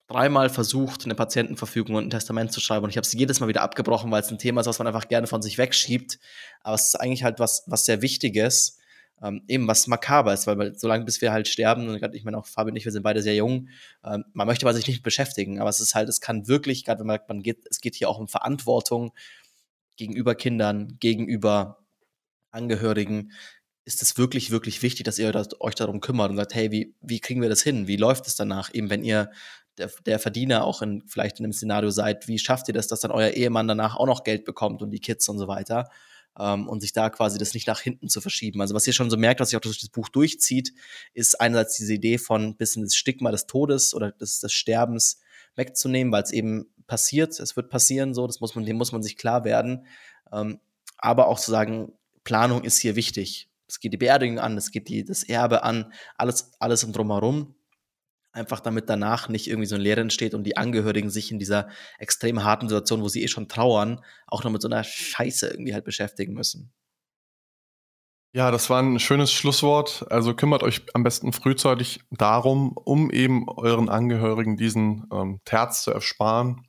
dreimal 0.08 0.50
versucht, 0.50 1.04
eine 1.04 1.14
Patientenverfügung 1.14 1.96
und 1.96 2.06
ein 2.06 2.10
Testament 2.10 2.52
zu 2.52 2.60
schreiben. 2.60 2.84
Und 2.84 2.90
ich 2.90 2.96
habe 2.96 3.06
es 3.06 3.12
jedes 3.12 3.40
Mal 3.40 3.48
wieder 3.48 3.62
abgebrochen, 3.62 4.10
weil 4.10 4.22
es 4.22 4.30
ein 4.30 4.38
Thema 4.38 4.60
ist, 4.60 4.66
was 4.66 4.78
man 4.78 4.86
einfach 4.86 5.08
gerne 5.08 5.26
von 5.26 5.42
sich 5.42 5.58
wegschiebt, 5.58 6.18
aber 6.60 6.74
es 6.74 6.88
ist 6.88 7.00
eigentlich 7.00 7.24
halt 7.24 7.38
was, 7.38 7.64
was 7.66 7.86
sehr 7.86 8.02
Wichtiges 8.02 8.78
ähm, 9.22 9.42
eben 9.46 9.68
was 9.68 9.86
makaber 9.86 10.34
ist, 10.34 10.46
weil 10.46 10.76
solange 10.76 11.04
bis 11.04 11.20
wir 11.20 11.32
halt 11.32 11.48
sterben, 11.48 11.88
und 11.88 12.14
ich 12.14 12.24
meine 12.24 12.38
auch 12.38 12.46
Fabi 12.46 12.70
und 12.70 12.76
ich, 12.76 12.84
wir 12.84 12.92
sind 12.92 13.02
beide 13.02 13.22
sehr 13.22 13.34
jung, 13.34 13.68
ähm, 14.04 14.24
man 14.32 14.46
möchte 14.46 14.64
man 14.64 14.74
sich 14.74 14.86
nicht 14.88 15.02
beschäftigen, 15.02 15.60
aber 15.60 15.70
es 15.70 15.80
ist 15.80 15.94
halt, 15.94 16.08
es 16.08 16.20
kann 16.20 16.48
wirklich, 16.48 16.84
gerade 16.84 17.00
wenn 17.00 17.06
man, 17.06 17.20
man 17.28 17.42
geht, 17.42 17.64
es 17.70 17.80
geht 17.80 17.94
hier 17.94 18.08
auch 18.08 18.18
um 18.18 18.28
Verantwortung 18.28 19.12
gegenüber 19.96 20.34
Kindern, 20.34 20.96
gegenüber 20.98 21.78
Angehörigen, 22.50 23.32
ist 23.84 24.02
es 24.02 24.16
wirklich, 24.16 24.50
wirklich 24.50 24.82
wichtig, 24.82 25.04
dass 25.04 25.18
ihr 25.18 25.32
euch 25.60 25.74
darum 25.74 26.00
kümmert 26.00 26.30
und 26.30 26.36
sagt, 26.36 26.54
hey, 26.54 26.70
wie, 26.70 26.94
wie 27.00 27.20
kriegen 27.20 27.42
wir 27.42 27.48
das 27.48 27.62
hin? 27.62 27.88
Wie 27.88 27.96
läuft 27.96 28.26
es 28.26 28.36
danach? 28.36 28.72
Eben, 28.72 28.90
wenn 28.90 29.02
ihr 29.02 29.30
der, 29.78 29.90
der 30.06 30.18
Verdiener 30.18 30.64
auch 30.64 30.82
in, 30.82 31.02
vielleicht 31.06 31.40
in 31.40 31.46
einem 31.46 31.52
Szenario 31.52 31.90
seid, 31.90 32.28
wie 32.28 32.38
schafft 32.38 32.68
ihr 32.68 32.74
das, 32.74 32.86
dass 32.86 33.00
dann 33.00 33.10
euer 33.10 33.30
Ehemann 33.30 33.66
danach 33.66 33.96
auch 33.96 34.06
noch 34.06 34.22
Geld 34.22 34.44
bekommt 34.44 34.82
und 34.82 34.90
die 34.90 35.00
Kids 35.00 35.28
und 35.28 35.38
so 35.38 35.48
weiter? 35.48 35.88
Ähm, 36.38 36.68
und 36.68 36.80
sich 36.80 36.92
da 36.92 37.10
quasi 37.10 37.38
das 37.38 37.54
nicht 37.54 37.66
nach 37.66 37.80
hinten 37.80 38.08
zu 38.08 38.20
verschieben. 38.20 38.60
Also 38.60 38.74
was 38.74 38.86
ihr 38.86 38.92
schon 38.92 39.10
so 39.10 39.16
merkt, 39.16 39.40
was 39.40 39.50
sich 39.50 39.56
auch 39.56 39.60
durch 39.62 39.80
das 39.80 39.90
Buch 39.90 40.08
durchzieht, 40.08 40.72
ist 41.14 41.40
einerseits 41.40 41.76
diese 41.76 41.94
Idee 41.94 42.18
von 42.18 42.56
bisschen 42.56 42.82
das 42.82 42.94
Stigma 42.94 43.30
des 43.30 43.46
Todes 43.46 43.94
oder 43.94 44.12
des, 44.12 44.40
des 44.40 44.52
Sterbens 44.52 45.20
wegzunehmen, 45.56 46.12
weil 46.12 46.22
es 46.22 46.32
eben 46.32 46.66
passiert, 46.86 47.38
es 47.38 47.56
wird 47.56 47.70
passieren, 47.70 48.14
so, 48.14 48.26
das 48.26 48.40
muss 48.40 48.54
man, 48.54 48.64
dem 48.64 48.76
muss 48.76 48.92
man 48.92 49.02
sich 49.02 49.16
klar 49.16 49.44
werden. 49.44 49.86
Ähm, 50.32 50.60
aber 50.98 51.28
auch 51.28 51.38
zu 51.38 51.50
sagen, 51.50 51.92
Planung 52.24 52.64
ist 52.64 52.78
hier 52.78 52.96
wichtig. 52.96 53.48
Es 53.66 53.80
geht 53.80 53.92
die 53.92 53.98
Beerdigung 53.98 54.38
an, 54.38 54.56
es 54.56 54.70
geht 54.70 54.88
die, 54.88 55.04
das 55.04 55.22
Erbe 55.22 55.62
an, 55.62 55.92
alles, 56.16 56.52
alles 56.58 56.84
um 56.84 56.92
drumherum. 56.92 57.54
Einfach 58.32 58.60
damit 58.60 58.88
danach 58.88 59.28
nicht 59.28 59.46
irgendwie 59.46 59.66
so 59.66 59.74
ein 59.74 59.80
Leer 59.80 59.98
entsteht 59.98 60.34
und 60.34 60.44
die 60.44 60.56
Angehörigen 60.56 61.10
sich 61.10 61.30
in 61.30 61.38
dieser 61.38 61.68
extrem 61.98 62.42
harten 62.44 62.68
Situation, 62.68 63.02
wo 63.02 63.08
sie 63.08 63.22
eh 63.22 63.28
schon 63.28 63.48
trauern, 63.48 64.00
auch 64.26 64.42
noch 64.42 64.50
mit 64.50 64.62
so 64.62 64.68
einer 64.68 64.84
Scheiße 64.84 65.48
irgendwie 65.48 65.74
halt 65.74 65.84
beschäftigen 65.84 66.32
müssen. 66.32 66.72
Ja, 68.34 68.50
das 68.50 68.70
war 68.70 68.82
ein 68.82 68.98
schönes 68.98 69.30
Schlusswort. 69.30 70.06
Also 70.10 70.34
kümmert 70.34 70.62
euch 70.62 70.82
am 70.94 71.02
besten 71.02 71.34
frühzeitig 71.34 72.00
darum, 72.10 72.72
um 72.72 73.10
eben 73.10 73.46
euren 73.48 73.90
Angehörigen 73.90 74.56
diesen 74.56 75.06
ähm, 75.12 75.40
Terz 75.44 75.82
zu 75.82 75.90
ersparen. 75.90 76.66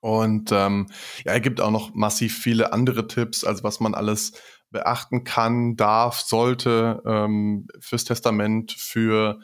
Und 0.00 0.50
ähm, 0.52 0.86
ja, 1.24 1.32
er 1.32 1.40
gibt 1.40 1.60
auch 1.60 1.70
noch 1.70 1.94
massiv 1.94 2.38
viele 2.38 2.72
andere 2.72 3.06
Tipps, 3.06 3.44
also 3.44 3.62
was 3.62 3.80
man 3.80 3.94
alles 3.94 4.32
beachten 4.70 5.24
kann, 5.24 5.76
darf, 5.76 6.20
sollte 6.20 7.02
ähm, 7.04 7.66
fürs 7.80 8.04
Testament, 8.04 8.72
für, 8.72 9.40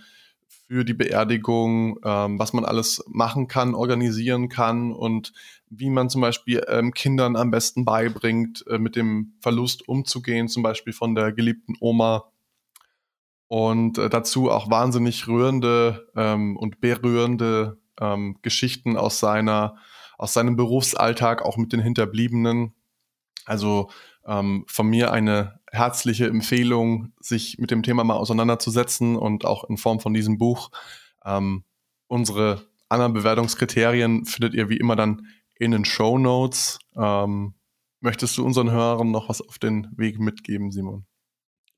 für 0.68 0.85
die 0.85 0.94
Beerdigung, 0.94 1.98
ähm, 2.05 2.38
was 2.38 2.52
man 2.52 2.64
alles 2.64 3.05
machen 3.09 3.46
kann, 3.46 3.74
organisieren 3.74 4.48
kann 4.48 4.92
und 4.92 5.33
wie 5.68 5.90
man 5.90 6.11
zum 6.11 6.20
Beispiel 6.20 6.64
ähm, 6.68 6.92
Kindern 6.92 7.37
am 7.37 7.50
besten 7.50 7.85
beibringt, 7.85 8.64
äh, 8.68 8.79
mit 8.79 8.96
dem 8.96 9.35
Verlust 9.40 9.88
umzugehen, 9.88 10.48
zum 10.48 10.62
Beispiel 10.62 10.92
von 10.92 11.14
der 11.14 11.33
geliebten 11.33 11.74
Oma. 11.81 12.24
Und 13.48 13.98
äh, 13.98 14.09
dazu 14.09 14.50
auch 14.50 14.68
wahnsinnig 14.68 15.29
rührende 15.29 16.09
ähm, 16.16 16.57
und 16.57 16.81
berührende 16.81 17.79
ähm, 18.00 18.38
Geschichten 18.42 18.96
aus 18.96 19.20
seiner, 19.20 19.76
aus 20.18 20.33
seinem 20.33 20.57
Berufsalltag, 20.57 21.42
auch 21.42 21.57
mit 21.57 21.72
den 21.72 21.81
Hinterbliebenen. 21.81 22.74
Also 23.44 23.90
ähm, 24.26 24.64
von 24.66 24.88
mir 24.88 25.12
eine 25.12 25.61
herzliche 25.72 26.26
Empfehlung, 26.26 27.12
sich 27.20 27.59
mit 27.59 27.70
dem 27.70 27.83
Thema 27.83 28.05
mal 28.05 28.16
auseinanderzusetzen 28.16 29.16
und 29.16 29.44
auch 29.44 29.64
in 29.64 29.76
Form 29.76 30.00
von 30.00 30.14
diesem 30.14 30.38
Buch. 30.38 30.70
Ähm, 31.24 31.64
unsere 32.07 32.66
anderen 32.88 33.12
Bewertungskriterien 33.12 34.24
findet 34.24 34.55
ihr 34.55 34.68
wie 34.68 34.76
immer 34.76 34.96
dann 34.96 35.26
in 35.59 35.70
den 35.72 35.85
Show 35.85 36.18
Notes. 36.18 36.79
Ähm, 36.96 37.55
möchtest 38.00 38.37
du 38.38 38.44
unseren 38.44 38.70
Hörern 38.70 39.11
noch 39.11 39.29
was 39.29 39.40
auf 39.42 39.59
den 39.59 39.88
Weg 39.96 40.18
mitgeben, 40.18 40.70
Simon? 40.70 41.07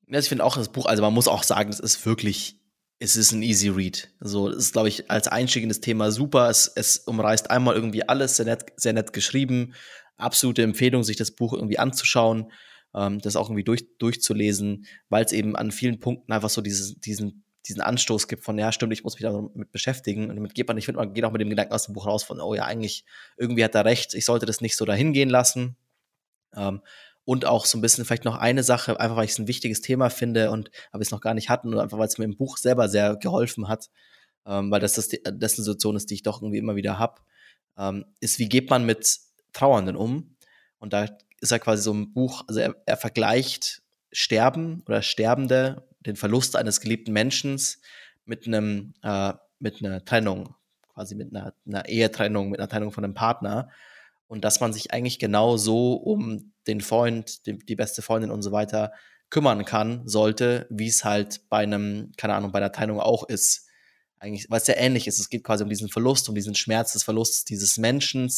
Ja, 0.07 0.19
ich 0.19 0.29
finde 0.29 0.43
auch 0.43 0.55
das 0.55 0.69
Buch, 0.69 0.85
also 0.85 1.01
man 1.01 1.13
muss 1.13 1.27
auch 1.27 1.43
sagen, 1.43 1.69
es 1.69 1.79
ist 1.79 2.05
wirklich, 2.05 2.59
es 2.99 3.15
ist 3.15 3.31
ein 3.31 3.43
easy 3.43 3.69
read. 3.69 4.11
Also, 4.19 4.49
es 4.49 4.57
ist, 4.57 4.73
glaube 4.73 4.89
ich, 4.89 5.09
als 5.09 5.27
Einstieg 5.27 5.63
in 5.63 5.69
das 5.69 5.81
Thema 5.81 6.11
super. 6.11 6.49
Es, 6.49 6.67
es 6.75 6.97
umreißt 6.97 7.49
einmal 7.49 7.75
irgendwie 7.75 8.07
alles, 8.07 8.35
sehr 8.35 8.45
nett, 8.45 8.65
sehr 8.75 8.93
nett 8.93 9.13
geschrieben. 9.13 9.73
Absolute 10.17 10.63
Empfehlung, 10.63 11.03
sich 11.03 11.15
das 11.15 11.31
Buch 11.31 11.53
irgendwie 11.53 11.79
anzuschauen, 11.79 12.51
ähm, 12.95 13.19
das 13.19 13.35
auch 13.35 13.49
irgendwie 13.49 13.63
durch, 13.63 13.85
durchzulesen, 13.97 14.85
weil 15.09 15.25
es 15.25 15.31
eben 15.31 15.55
an 15.55 15.71
vielen 15.71 15.99
Punkten 15.99 16.31
einfach 16.31 16.49
so 16.49 16.61
dieses, 16.61 16.99
diesen 16.99 17.43
diesen 17.67 17.81
Anstoß 17.81 18.27
gibt 18.27 18.43
von, 18.43 18.57
ja, 18.57 18.71
stimmt, 18.71 18.93
ich 18.93 19.03
muss 19.03 19.15
mich 19.15 19.23
damit 19.23 19.71
beschäftigen. 19.71 20.29
Und 20.29 20.35
damit 20.35 20.55
geht 20.55 20.67
man, 20.67 20.77
ich 20.77 20.85
finde, 20.85 20.99
man 20.99 21.13
geht 21.13 21.23
auch 21.25 21.31
mit 21.31 21.41
dem 21.41 21.49
Gedanken 21.49 21.73
aus 21.73 21.85
dem 21.85 21.93
Buch 21.93 22.07
raus 22.07 22.23
von, 22.23 22.39
oh 22.39 22.55
ja, 22.55 22.65
eigentlich, 22.65 23.05
irgendwie 23.37 23.63
hat 23.63 23.75
er 23.75 23.85
recht, 23.85 24.13
ich 24.13 24.25
sollte 24.25 24.45
das 24.45 24.61
nicht 24.61 24.75
so 24.75 24.85
dahin 24.85 25.13
gehen 25.13 25.29
lassen. 25.29 25.75
Ähm, 26.55 26.81
und 27.25 27.45
auch 27.45 27.65
so 27.65 27.77
ein 27.77 27.81
bisschen 27.81 28.05
vielleicht 28.05 28.25
noch 28.25 28.37
eine 28.37 28.63
Sache, 28.63 28.99
einfach 28.99 29.17
weil 29.17 29.25
ich 29.25 29.31
es 29.31 29.39
ein 29.39 29.47
wichtiges 29.47 29.81
Thema 29.81 30.09
finde 30.09 30.49
und 30.49 30.71
aber 30.91 31.01
es 31.01 31.11
noch 31.11 31.21
gar 31.21 31.35
nicht 31.35 31.49
hatten 31.49 31.67
oder 31.67 31.83
einfach 31.83 31.99
weil 31.99 32.07
es 32.07 32.17
mir 32.17 32.25
im 32.25 32.37
Buch 32.37 32.57
selber 32.57 32.89
sehr 32.89 33.17
geholfen 33.17 33.67
hat, 33.67 33.91
ähm, 34.47 34.71
weil 34.71 34.79
das, 34.79 34.93
das, 34.93 35.09
das 35.09 35.23
eine 35.23 35.63
Situation 35.63 35.95
ist, 35.95 36.09
die 36.09 36.15
ich 36.15 36.23
doch 36.23 36.41
irgendwie 36.41 36.57
immer 36.57 36.75
wieder 36.75 36.97
habe, 36.97 37.21
ähm, 37.77 38.05
ist, 38.19 38.39
wie 38.39 38.49
geht 38.49 38.71
man 38.71 38.83
mit 38.85 39.19
Trauernden 39.53 39.95
um? 39.95 40.35
Und 40.79 40.93
da 40.93 41.07
ist 41.41 41.51
er 41.51 41.59
quasi 41.59 41.83
so 41.83 41.93
ein 41.93 42.13
Buch, 42.13 42.43
also 42.47 42.59
er, 42.59 42.75
er 42.85 42.97
vergleicht 42.97 43.81
Sterben 44.11 44.81
oder 44.85 45.01
Sterbende 45.01 45.87
den 45.99 46.15
Verlust 46.15 46.55
eines 46.55 46.81
geliebten 46.81 47.11
Menschen 47.11 47.59
mit 48.25 48.47
einem, 48.47 48.93
äh, 49.03 49.33
mit 49.59 49.83
einer 49.83 50.03
Trennung, 50.03 50.55
quasi 50.93 51.15
mit 51.15 51.35
einer, 51.35 51.53
einer 51.67 51.87
Ehetrennung, 51.87 52.49
mit 52.49 52.59
einer 52.59 52.69
Trennung 52.69 52.91
von 52.91 53.03
einem 53.03 53.13
Partner. 53.13 53.69
Und 54.27 54.45
dass 54.45 54.59
man 54.59 54.73
sich 54.73 54.93
eigentlich 54.93 55.19
genau 55.19 55.57
so 55.57 55.93
um 55.93 56.53
den 56.67 56.81
Freund, 56.81 57.45
die, 57.45 57.57
die 57.57 57.75
beste 57.75 58.01
Freundin 58.01 58.31
und 58.31 58.41
so 58.41 58.51
weiter 58.51 58.93
kümmern 59.29 59.65
kann, 59.65 60.07
sollte, 60.07 60.67
wie 60.69 60.87
es 60.87 61.03
halt 61.03 61.49
bei 61.49 61.59
einem, 61.59 62.11
keine 62.17 62.35
Ahnung, 62.35 62.51
bei 62.51 62.59
einer 62.59 62.71
Trennung 62.71 62.99
auch 62.99 63.27
ist. 63.27 63.68
Eigentlich, 64.21 64.47
es 64.51 64.67
ja 64.67 64.75
ähnlich 64.75 65.07
ist. 65.07 65.17
Es 65.17 65.29
geht 65.29 65.45
quasi 65.45 65.63
um 65.63 65.69
diesen 65.69 65.87
Verlust, 65.87 66.27
um 66.27 66.35
diesen 66.35 66.53
Schmerz 66.53 66.91
des 66.91 67.03
Verlusts 67.03 67.45
dieses 67.45 67.77
Menschen. 67.77 68.29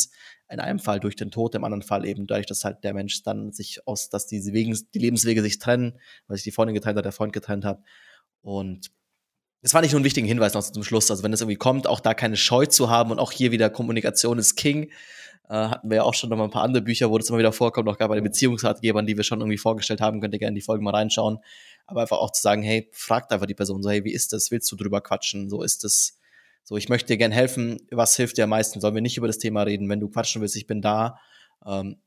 In 0.50 0.60
einem 0.60 0.78
Fall 0.78 1.00
durch 1.00 1.16
den 1.16 1.32
Tod, 1.32 1.56
im 1.56 1.64
anderen 1.64 1.82
Fall 1.82 2.06
eben 2.06 2.28
dadurch, 2.28 2.46
dass 2.46 2.64
halt 2.64 2.84
der 2.84 2.94
Mensch 2.94 3.24
dann 3.24 3.52
sich 3.52 3.88
aus, 3.88 4.10
dass 4.10 4.28
diese 4.28 4.54
Wegen, 4.54 4.78
die 4.94 5.00
Lebenswege 5.00 5.42
sich 5.42 5.58
trennen, 5.58 6.00
weil 6.28 6.38
sich 6.38 6.44
die 6.44 6.52
Freundin 6.52 6.76
getrennt 6.76 6.98
hat, 6.98 7.06
der 7.06 7.12
Freund 7.12 7.34
getrennt 7.34 7.66
hat. 7.66 7.82
Und 8.42 8.92
das 9.64 9.72
fand 9.72 9.86
ich 9.86 9.92
nur 9.92 10.00
einen 10.00 10.06
wichtigen 10.06 10.28
Hinweis 10.28 10.54
noch 10.54 10.64
zum 10.64 10.84
Schluss. 10.84 11.10
Also 11.10 11.24
wenn 11.24 11.34
es 11.34 11.42
irgendwie 11.42 11.58
kommt, 11.58 11.88
auch 11.88 12.00
da 12.00 12.14
keine 12.14 12.38
Scheu 12.38 12.68
zu 12.68 12.90
haben 12.90 13.10
und 13.10 13.20
auch 13.20 13.32
hier 13.32 13.52
wieder 13.52 13.70
Kommunikation 13.72 14.38
ist 14.38 14.56
King. 14.56 14.92
Äh, 15.50 15.54
hatten 15.54 15.90
wir 15.90 15.98
ja 15.98 16.04
auch 16.04 16.14
schon 16.14 16.30
noch 16.30 16.38
mal 16.38 16.46
ein 16.46 16.52
paar 16.52 16.64
andere 16.64 16.84
Bücher, 16.84 17.10
wo 17.10 17.18
das 17.18 17.30
immer 17.30 17.40
wieder 17.40 17.52
vorkommt, 17.52 17.90
auch 17.90 17.98
gerade 17.98 18.10
bei 18.10 18.16
den 18.16 18.24
Beziehungsratgebern, 18.24 19.08
die 19.08 19.18
wir 19.18 19.24
schon 19.24 19.40
irgendwie 19.40 19.58
vorgestellt 19.58 20.00
haben, 20.00 20.22
könnt 20.22 20.34
ihr 20.34 20.40
gerne 20.40 20.50
in 20.50 20.56
die 20.56 20.62
Folgen 20.62 20.84
mal 20.84 20.96
reinschauen 20.96 21.40
aber 21.92 22.02
einfach 22.02 22.18
auch 22.18 22.32
zu 22.32 22.42
sagen, 22.42 22.64
hey, 22.64 22.90
fragt 22.92 23.32
einfach 23.32 23.46
die 23.46 23.54
Person 23.54 23.84
so, 23.84 23.90
hey, 23.90 24.04
wie 24.04 24.14
ist 24.14 24.34
das? 24.34 24.50
Willst 24.52 24.72
du 24.72 24.76
drüber 24.76 25.02
quatschen? 25.02 25.50
So 25.50 25.62
ist 25.62 25.84
das. 25.84 26.18
So, 26.64 26.78
ich 26.78 26.90
möchte 26.90 27.08
dir 27.08 27.18
gern 27.18 27.32
helfen. 27.32 27.80
Was 27.92 28.16
hilft 28.16 28.38
dir 28.38 28.44
am 28.44 28.52
meisten? 28.52 28.82
Sollen 28.82 28.96
wir 28.96 29.02
nicht 29.02 29.18
über 29.18 29.28
das 29.28 29.38
Thema 29.38 29.64
reden? 29.64 29.90
Wenn 29.90 30.00
du 30.00 30.10
quatschen 30.10 30.42
willst, 30.42 30.56
ich 30.56 30.68
bin 30.68 30.82
da. 30.82 31.20
Ähm, 31.66 31.98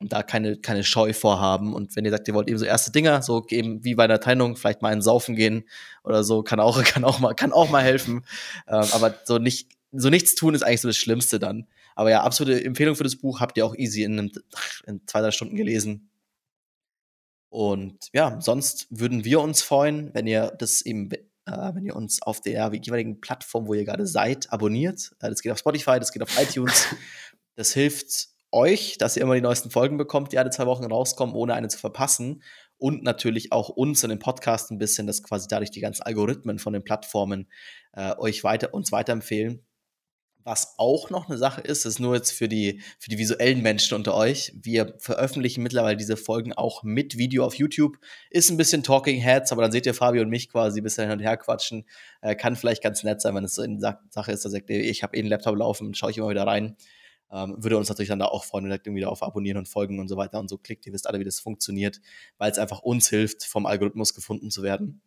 und 0.00 0.12
da 0.12 0.22
keine, 0.22 0.56
keine 0.56 0.84
Scheu 0.84 1.12
vorhaben. 1.12 1.74
Und 1.74 1.94
wenn 1.96 2.04
ihr 2.04 2.10
sagt, 2.10 2.26
ihr 2.28 2.34
wollt 2.34 2.48
eben 2.48 2.58
so 2.58 2.64
erste 2.64 2.90
Dinger, 2.90 3.22
so 3.22 3.44
eben 3.48 3.84
wie 3.84 3.94
bei 3.94 4.04
einer 4.04 4.20
Trennung, 4.20 4.56
vielleicht 4.56 4.82
mal 4.82 4.92
in 4.92 5.02
Saufen 5.02 5.36
gehen 5.36 5.64
oder 6.02 6.24
so, 6.24 6.42
kann 6.42 6.60
auch, 6.60 6.82
kann 6.84 7.04
auch 7.04 7.20
mal, 7.20 7.34
kann 7.34 7.52
auch 7.52 7.70
mal 7.70 7.82
helfen. 7.82 8.24
Ähm, 8.68 8.86
aber 8.92 9.14
so 9.24 9.38
nicht, 9.38 9.68
so 9.92 10.10
nichts 10.10 10.34
tun 10.34 10.54
ist 10.54 10.62
eigentlich 10.62 10.80
so 10.80 10.88
das 10.88 10.96
Schlimmste 10.96 11.38
dann. 11.38 11.66
Aber 11.94 12.10
ja, 12.10 12.22
absolute 12.22 12.64
Empfehlung 12.64 12.96
für 12.96 13.04
das 13.04 13.16
Buch 13.16 13.40
habt 13.40 13.56
ihr 13.56 13.64
auch 13.64 13.76
easy 13.76 14.02
in, 14.02 14.32
in 14.86 15.00
zwei, 15.06 15.20
drei 15.20 15.30
Stunden 15.30 15.56
gelesen. 15.56 16.10
Und 17.54 18.08
ja, 18.12 18.40
sonst 18.40 18.88
würden 18.90 19.24
wir 19.24 19.40
uns 19.40 19.62
freuen, 19.62 20.12
wenn 20.12 20.26
ihr 20.26 20.52
das 20.58 20.82
eben, 20.82 21.12
äh, 21.12 21.20
wenn 21.46 21.84
ihr 21.84 21.94
uns 21.94 22.20
auf 22.20 22.40
der 22.40 22.68
jeweiligen 22.72 23.20
Plattform, 23.20 23.68
wo 23.68 23.74
ihr 23.74 23.84
gerade 23.84 24.08
seid, 24.08 24.52
abonniert. 24.52 25.14
Äh, 25.20 25.30
das 25.30 25.40
geht 25.40 25.52
auf 25.52 25.58
Spotify, 25.58 26.00
das 26.00 26.10
geht 26.10 26.22
auf 26.22 26.36
iTunes. 26.36 26.88
Das 27.56 27.72
hilft 27.72 28.30
euch, 28.50 28.98
dass 28.98 29.16
ihr 29.16 29.22
immer 29.22 29.36
die 29.36 29.40
neuesten 29.40 29.70
Folgen 29.70 29.96
bekommt, 29.96 30.32
die 30.32 30.40
alle 30.40 30.50
zwei 30.50 30.66
Wochen 30.66 30.82
rauskommen, 30.82 31.36
ohne 31.36 31.54
eine 31.54 31.68
zu 31.68 31.78
verpassen. 31.78 32.42
Und 32.78 33.04
natürlich 33.04 33.52
auch 33.52 33.68
uns 33.68 34.02
in 34.02 34.10
dem 34.10 34.18
Podcast 34.18 34.72
ein 34.72 34.78
bisschen, 34.78 35.06
dass 35.06 35.22
quasi 35.22 35.46
dadurch 35.46 35.70
die 35.70 35.80
ganzen 35.80 36.02
Algorithmen 36.02 36.58
von 36.58 36.72
den 36.72 36.82
Plattformen 36.82 37.48
äh, 37.92 38.16
euch 38.18 38.42
weiter, 38.42 38.74
uns 38.74 38.90
weiterempfehlen. 38.90 39.64
Was 40.44 40.74
auch 40.76 41.08
noch 41.08 41.28
eine 41.28 41.38
Sache 41.38 41.62
ist, 41.62 41.86
ist 41.86 41.98
nur 41.98 42.14
jetzt 42.14 42.30
für 42.30 42.48
die, 42.48 42.82
für 42.98 43.08
die 43.08 43.16
visuellen 43.16 43.62
Menschen 43.62 43.94
unter 43.94 44.14
euch. 44.14 44.52
Wir 44.54 44.94
veröffentlichen 44.98 45.62
mittlerweile 45.62 45.96
diese 45.96 46.18
Folgen 46.18 46.52
auch 46.52 46.82
mit 46.82 47.16
Video 47.16 47.46
auf 47.46 47.54
YouTube. 47.54 47.96
Ist 48.28 48.50
ein 48.50 48.58
bisschen 48.58 48.82
Talking 48.82 49.18
Heads, 49.18 49.52
aber 49.52 49.62
dann 49.62 49.72
seht 49.72 49.86
ihr 49.86 49.94
Fabio 49.94 50.20
und 50.20 50.28
mich 50.28 50.50
quasi 50.50 50.80
ein 50.80 50.84
bisschen 50.84 51.04
hin 51.04 51.18
und 51.18 51.24
her 51.24 51.38
quatschen. 51.38 51.86
Äh, 52.20 52.34
kann 52.34 52.56
vielleicht 52.56 52.82
ganz 52.82 53.02
nett 53.04 53.22
sein, 53.22 53.34
wenn 53.34 53.44
es 53.44 53.54
so 53.54 53.62
eine 53.62 53.80
Sache 53.80 54.32
ist, 54.32 54.44
da 54.44 54.50
sagt 54.50 54.68
ihr, 54.68 54.84
ich 54.84 55.02
habe 55.02 55.16
eh 55.16 55.20
einen 55.20 55.30
Laptop 55.30 55.56
laufen, 55.56 55.94
schaue 55.94 56.10
ich 56.10 56.18
immer 56.18 56.28
wieder 56.28 56.46
rein. 56.46 56.76
Ähm, 57.32 57.56
würde 57.58 57.78
uns 57.78 57.88
natürlich 57.88 58.10
dann 58.10 58.18
da 58.18 58.26
auch 58.26 58.44
freuen, 58.44 58.64
wenn 58.64 58.72
ihr 58.72 58.80
irgendwie 58.84 59.00
da 59.00 59.08
auf 59.08 59.22
Abonnieren 59.22 59.56
und 59.56 59.68
Folgen 59.68 59.98
und 59.98 60.08
so 60.08 60.18
weiter 60.18 60.38
und 60.40 60.48
so 60.48 60.58
klickt. 60.58 60.86
Ihr 60.86 60.92
wisst 60.92 61.08
alle, 61.08 61.20
wie 61.20 61.24
das 61.24 61.40
funktioniert, 61.40 62.02
weil 62.36 62.52
es 62.52 62.58
einfach 62.58 62.80
uns 62.80 63.08
hilft, 63.08 63.44
vom 63.44 63.64
Algorithmus 63.64 64.14
gefunden 64.14 64.50
zu 64.50 64.62
werden. 64.62 65.00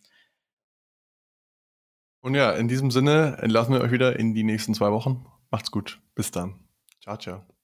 Und 2.22 2.36
ja, 2.36 2.52
in 2.52 2.68
diesem 2.68 2.92
Sinne 2.92 3.38
entlassen 3.42 3.74
wir 3.74 3.82
euch 3.82 3.92
wieder 3.92 4.18
in 4.20 4.34
die 4.34 4.44
nächsten 4.44 4.74
zwei 4.74 4.92
Wochen. 4.92 5.26
Macht's 5.52 5.72
gut. 5.72 6.02
Bis 6.16 6.32
dann. 6.32 6.60
Ciao, 7.02 7.18
ciao. 7.18 7.57